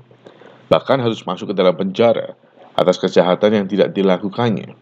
Bahkan 0.70 1.03
harus 1.03 1.18
masuk 1.27 1.50
ke 1.50 1.55
dalam 1.59 1.74
penjara 1.74 2.38
atas 2.79 3.03
kejahatan 3.03 3.59
yang 3.59 3.66
tidak 3.66 3.90
dilakukannya. 3.90 4.79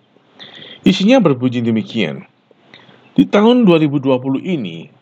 Isinya 0.84 1.16
berbunyi 1.16 1.64
demikian. 1.64 2.28
Di 3.16 3.24
tahun 3.24 3.64
2020 3.64 4.12
ini, 4.44 4.92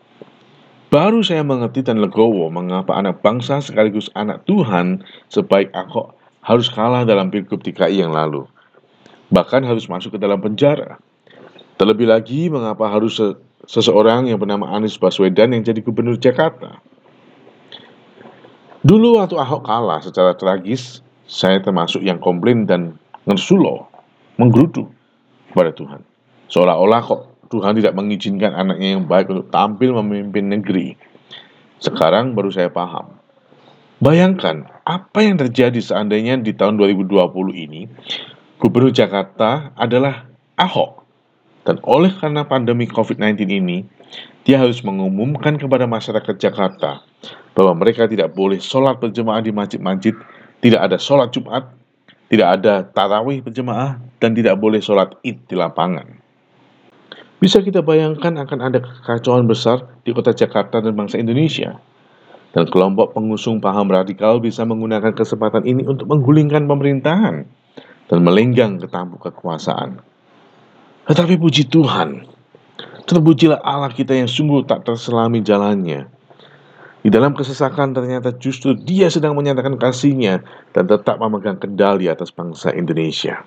Baru 0.91 1.23
saya 1.23 1.39
mengerti 1.39 1.87
dan 1.87 2.03
legowo 2.03 2.51
mengapa 2.51 2.99
anak 2.99 3.23
bangsa 3.23 3.63
sekaligus 3.63 4.11
anak 4.11 4.43
Tuhan 4.43 4.99
sebaik 5.31 5.71
aku 5.71 6.11
harus 6.43 6.67
kalah 6.67 7.07
dalam 7.07 7.31
pilgub 7.31 7.63
DKI 7.63 8.03
yang 8.03 8.11
lalu. 8.11 8.43
Bahkan 9.31 9.63
harus 9.63 9.87
masuk 9.87 10.15
ke 10.15 10.19
dalam 10.19 10.43
penjara. 10.43 10.99
Terlebih 11.79 12.11
lagi 12.11 12.51
mengapa 12.51 12.91
harus 12.91 13.17
seseorang 13.65 14.27
yang 14.27 14.37
bernama 14.37 14.69
Anies 14.75 14.99
Baswedan 14.99 15.55
yang 15.55 15.63
jadi 15.63 15.79
gubernur 15.81 16.19
Jakarta. 16.19 16.83
Dulu 18.81 19.21
waktu 19.21 19.37
Ahok 19.37 19.63
kalah 19.65 20.01
secara 20.03 20.35
tragis, 20.35 20.99
saya 21.29 21.61
termasuk 21.63 22.03
yang 22.03 22.19
komplain 22.19 22.67
dan 22.67 22.97
ngersulo, 23.29 23.87
menggerutu 24.41 24.89
kepada 25.53 25.71
Tuhan. 25.71 26.01
Seolah-olah 26.51 27.01
kok 27.05 27.21
Tuhan 27.53 27.77
tidak 27.77 27.93
mengizinkan 27.95 28.51
anaknya 28.51 28.97
yang 28.99 29.05
baik 29.07 29.31
untuk 29.31 29.47
tampil 29.53 29.95
memimpin 30.01 30.49
negeri. 30.49 30.97
Sekarang 31.79 32.33
baru 32.33 32.51
saya 32.51 32.67
paham. 32.67 33.15
Bayangkan 34.01 34.65
apa 34.81 35.19
yang 35.21 35.37
terjadi 35.37 35.77
seandainya 35.77 36.41
di 36.41 36.57
tahun 36.57 36.81
2020 36.81 37.21
ini 37.53 37.85
Gubernur 38.61 38.93
Jakarta 38.93 39.73
adalah 39.73 40.29
Ahok. 40.53 41.01
Dan 41.65 41.81
oleh 41.81 42.13
karena 42.13 42.45
pandemi 42.45 42.85
COVID-19 42.85 43.49
ini, 43.49 43.81
dia 44.45 44.61
harus 44.61 44.85
mengumumkan 44.85 45.57
kepada 45.57 45.89
masyarakat 45.89 46.37
Jakarta 46.37 47.01
bahwa 47.57 47.73
mereka 47.81 48.05
tidak 48.05 48.37
boleh 48.37 48.61
sholat 48.61 49.01
berjemaah 49.01 49.41
di 49.41 49.49
masjid-masjid, 49.49 50.13
tidak 50.61 50.77
ada 50.77 51.01
sholat 51.01 51.33
Jumat, 51.33 51.73
tidak 52.29 52.61
ada 52.61 52.85
tarawih 52.85 53.41
berjemaah, 53.41 53.97
dan 54.21 54.37
tidak 54.37 54.61
boleh 54.61 54.77
sholat 54.77 55.09
id 55.25 55.41
di 55.49 55.57
lapangan. 55.57 56.05
Bisa 57.41 57.65
kita 57.65 57.81
bayangkan 57.81 58.45
akan 58.45 58.59
ada 58.61 58.77
kekacauan 58.77 59.49
besar 59.49 59.89
di 60.05 60.13
kota 60.13 60.37
Jakarta 60.37 60.85
dan 60.85 60.93
bangsa 60.93 61.17
Indonesia. 61.17 61.81
Dan 62.53 62.69
kelompok 62.69 63.17
pengusung 63.17 63.57
paham 63.57 63.89
radikal 63.89 64.37
bisa 64.37 64.61
menggunakan 64.69 65.17
kesempatan 65.17 65.65
ini 65.65 65.81
untuk 65.81 66.05
menggulingkan 66.05 66.69
pemerintahan 66.69 67.49
dan 68.11 68.27
melenggang 68.27 68.75
ke 68.75 68.91
tampuk 68.91 69.23
kekuasaan. 69.23 70.03
Tetapi 71.07 71.39
puji 71.39 71.71
Tuhan, 71.71 72.27
terpujilah 73.07 73.63
Allah 73.63 73.89
kita 73.89 74.11
yang 74.11 74.27
sungguh 74.27 74.67
tak 74.67 74.83
terselami 74.83 75.39
jalannya. 75.39 76.11
Di 77.01 77.09
dalam 77.09 77.33
kesesakan 77.33 77.97
ternyata 77.97 78.35
justru 78.37 78.77
dia 78.77 79.09
sedang 79.09 79.33
menyatakan 79.33 79.73
kasihnya 79.79 80.45
dan 80.75 80.85
tetap 80.85 81.17
memegang 81.17 81.57
kendali 81.57 82.05
atas 82.05 82.29
bangsa 82.29 82.69
Indonesia. 82.75 83.41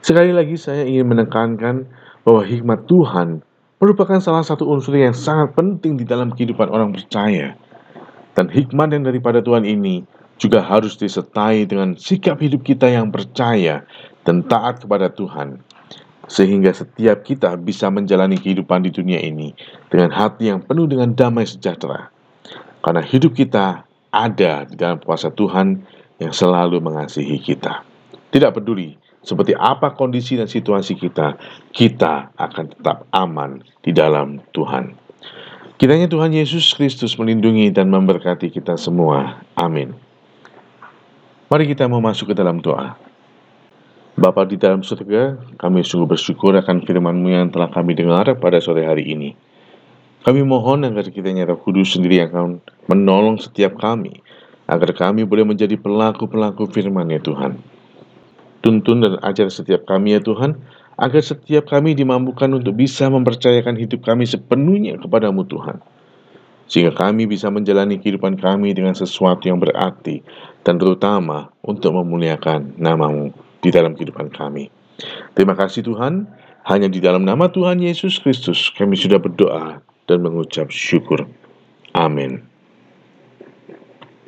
Sekali 0.00 0.32
lagi 0.32 0.56
saya 0.56 0.88
ingin 0.88 1.12
menekankan 1.12 1.84
bahwa 2.24 2.40
hikmat 2.40 2.88
Tuhan 2.88 3.44
merupakan 3.76 4.16
salah 4.24 4.40
satu 4.40 4.64
unsur 4.72 4.96
yang 4.96 5.12
sangat 5.12 5.52
penting 5.52 6.00
di 6.00 6.08
dalam 6.08 6.32
kehidupan 6.32 6.72
orang 6.72 6.96
percaya. 6.96 7.52
Dan 8.32 8.48
hikmat 8.48 8.96
yang 8.96 9.04
daripada 9.04 9.44
Tuhan 9.44 9.68
ini 9.68 10.00
juga 10.40 10.64
harus 10.64 10.96
disertai 10.96 11.68
dengan 11.68 11.92
sikap 12.00 12.40
hidup 12.40 12.64
kita 12.64 12.88
yang 12.88 13.12
percaya 13.12 13.84
dan 14.24 14.40
taat 14.48 14.80
kepada 14.80 15.12
Tuhan. 15.12 15.60
Sehingga 16.30 16.72
setiap 16.72 17.26
kita 17.26 17.60
bisa 17.60 17.92
menjalani 17.92 18.40
kehidupan 18.40 18.86
di 18.86 18.90
dunia 18.94 19.20
ini 19.20 19.52
dengan 19.92 20.08
hati 20.08 20.48
yang 20.48 20.64
penuh 20.64 20.88
dengan 20.88 21.12
damai 21.12 21.44
sejahtera. 21.44 22.08
Karena 22.80 23.04
hidup 23.04 23.36
kita 23.36 23.84
ada 24.08 24.64
di 24.64 24.74
dalam 24.80 24.96
kuasa 25.04 25.28
Tuhan 25.28 25.84
yang 26.22 26.32
selalu 26.32 26.80
mengasihi 26.80 27.36
kita. 27.36 27.84
Tidak 28.30 28.54
peduli 28.54 28.96
seperti 29.20 29.52
apa 29.52 29.92
kondisi 29.92 30.40
dan 30.40 30.48
situasi 30.48 30.96
kita, 30.96 31.36
kita 31.76 32.32
akan 32.40 32.72
tetap 32.72 33.04
aman 33.12 33.60
di 33.84 33.92
dalam 33.92 34.40
Tuhan. 34.56 34.96
Kiranya 35.76 36.08
Tuhan 36.08 36.32
Yesus 36.32 36.72
Kristus 36.76 37.16
melindungi 37.16 37.72
dan 37.72 37.92
memberkati 37.92 38.52
kita 38.52 38.76
semua. 38.80 39.40
Amin. 39.56 40.09
Mari 41.50 41.66
kita 41.66 41.90
mau 41.90 41.98
masuk 41.98 42.30
ke 42.30 42.34
dalam 42.38 42.62
doa. 42.62 42.94
Bapa 44.14 44.46
di 44.46 44.54
dalam 44.54 44.86
surga, 44.86 45.34
kami 45.58 45.82
sungguh 45.82 46.06
bersyukur 46.06 46.54
akan 46.54 46.86
firman-Mu 46.86 47.26
yang 47.26 47.50
telah 47.50 47.66
kami 47.66 47.98
dengar 47.98 48.22
pada 48.38 48.62
sore 48.62 48.86
hari 48.86 49.10
ini. 49.10 49.34
Kami 50.22 50.46
mohon 50.46 50.86
agar 50.86 51.10
kita 51.10 51.26
nyata 51.34 51.58
kudus 51.58 51.98
sendiri 51.98 52.22
yang 52.22 52.30
akan 52.30 52.62
menolong 52.86 53.42
setiap 53.42 53.82
kami, 53.82 54.22
agar 54.70 54.94
kami 54.94 55.26
boleh 55.26 55.42
menjadi 55.42 55.74
pelaku-pelaku 55.74 56.70
firman 56.70 57.10
ya 57.10 57.18
Tuhan. 57.18 57.58
Tuntun 58.62 59.02
dan 59.02 59.18
ajar 59.18 59.50
setiap 59.50 59.90
kami 59.90 60.14
ya 60.14 60.22
Tuhan, 60.22 60.54
agar 61.02 61.18
setiap 61.18 61.66
kami 61.66 61.98
dimampukan 61.98 62.46
untuk 62.54 62.78
bisa 62.78 63.10
mempercayakan 63.10 63.74
hidup 63.74 64.06
kami 64.06 64.22
sepenuhnya 64.22 65.02
kepadamu 65.02 65.42
Tuhan. 65.50 65.82
Sehingga 66.70 66.94
kami 66.94 67.26
bisa 67.26 67.50
menjalani 67.50 67.98
kehidupan 67.98 68.38
kami 68.38 68.70
dengan 68.70 68.94
sesuatu 68.94 69.50
yang 69.50 69.58
berarti 69.58 70.22
dan 70.66 70.76
terutama 70.76 71.48
untuk 71.64 71.96
memuliakan 71.96 72.76
namamu 72.76 73.32
di 73.60 73.70
dalam 73.72 73.96
kehidupan 73.96 74.32
kami. 74.32 74.68
Terima 75.32 75.56
kasih 75.56 75.86
Tuhan, 75.86 76.28
hanya 76.68 76.88
di 76.90 77.00
dalam 77.00 77.24
nama 77.24 77.48
Tuhan 77.48 77.80
Yesus 77.80 78.20
Kristus 78.20 78.68
kami 78.76 78.98
sudah 78.98 79.16
berdoa 79.16 79.80
dan 80.04 80.18
mengucap 80.20 80.68
syukur. 80.68 81.24
Amin. 81.96 82.49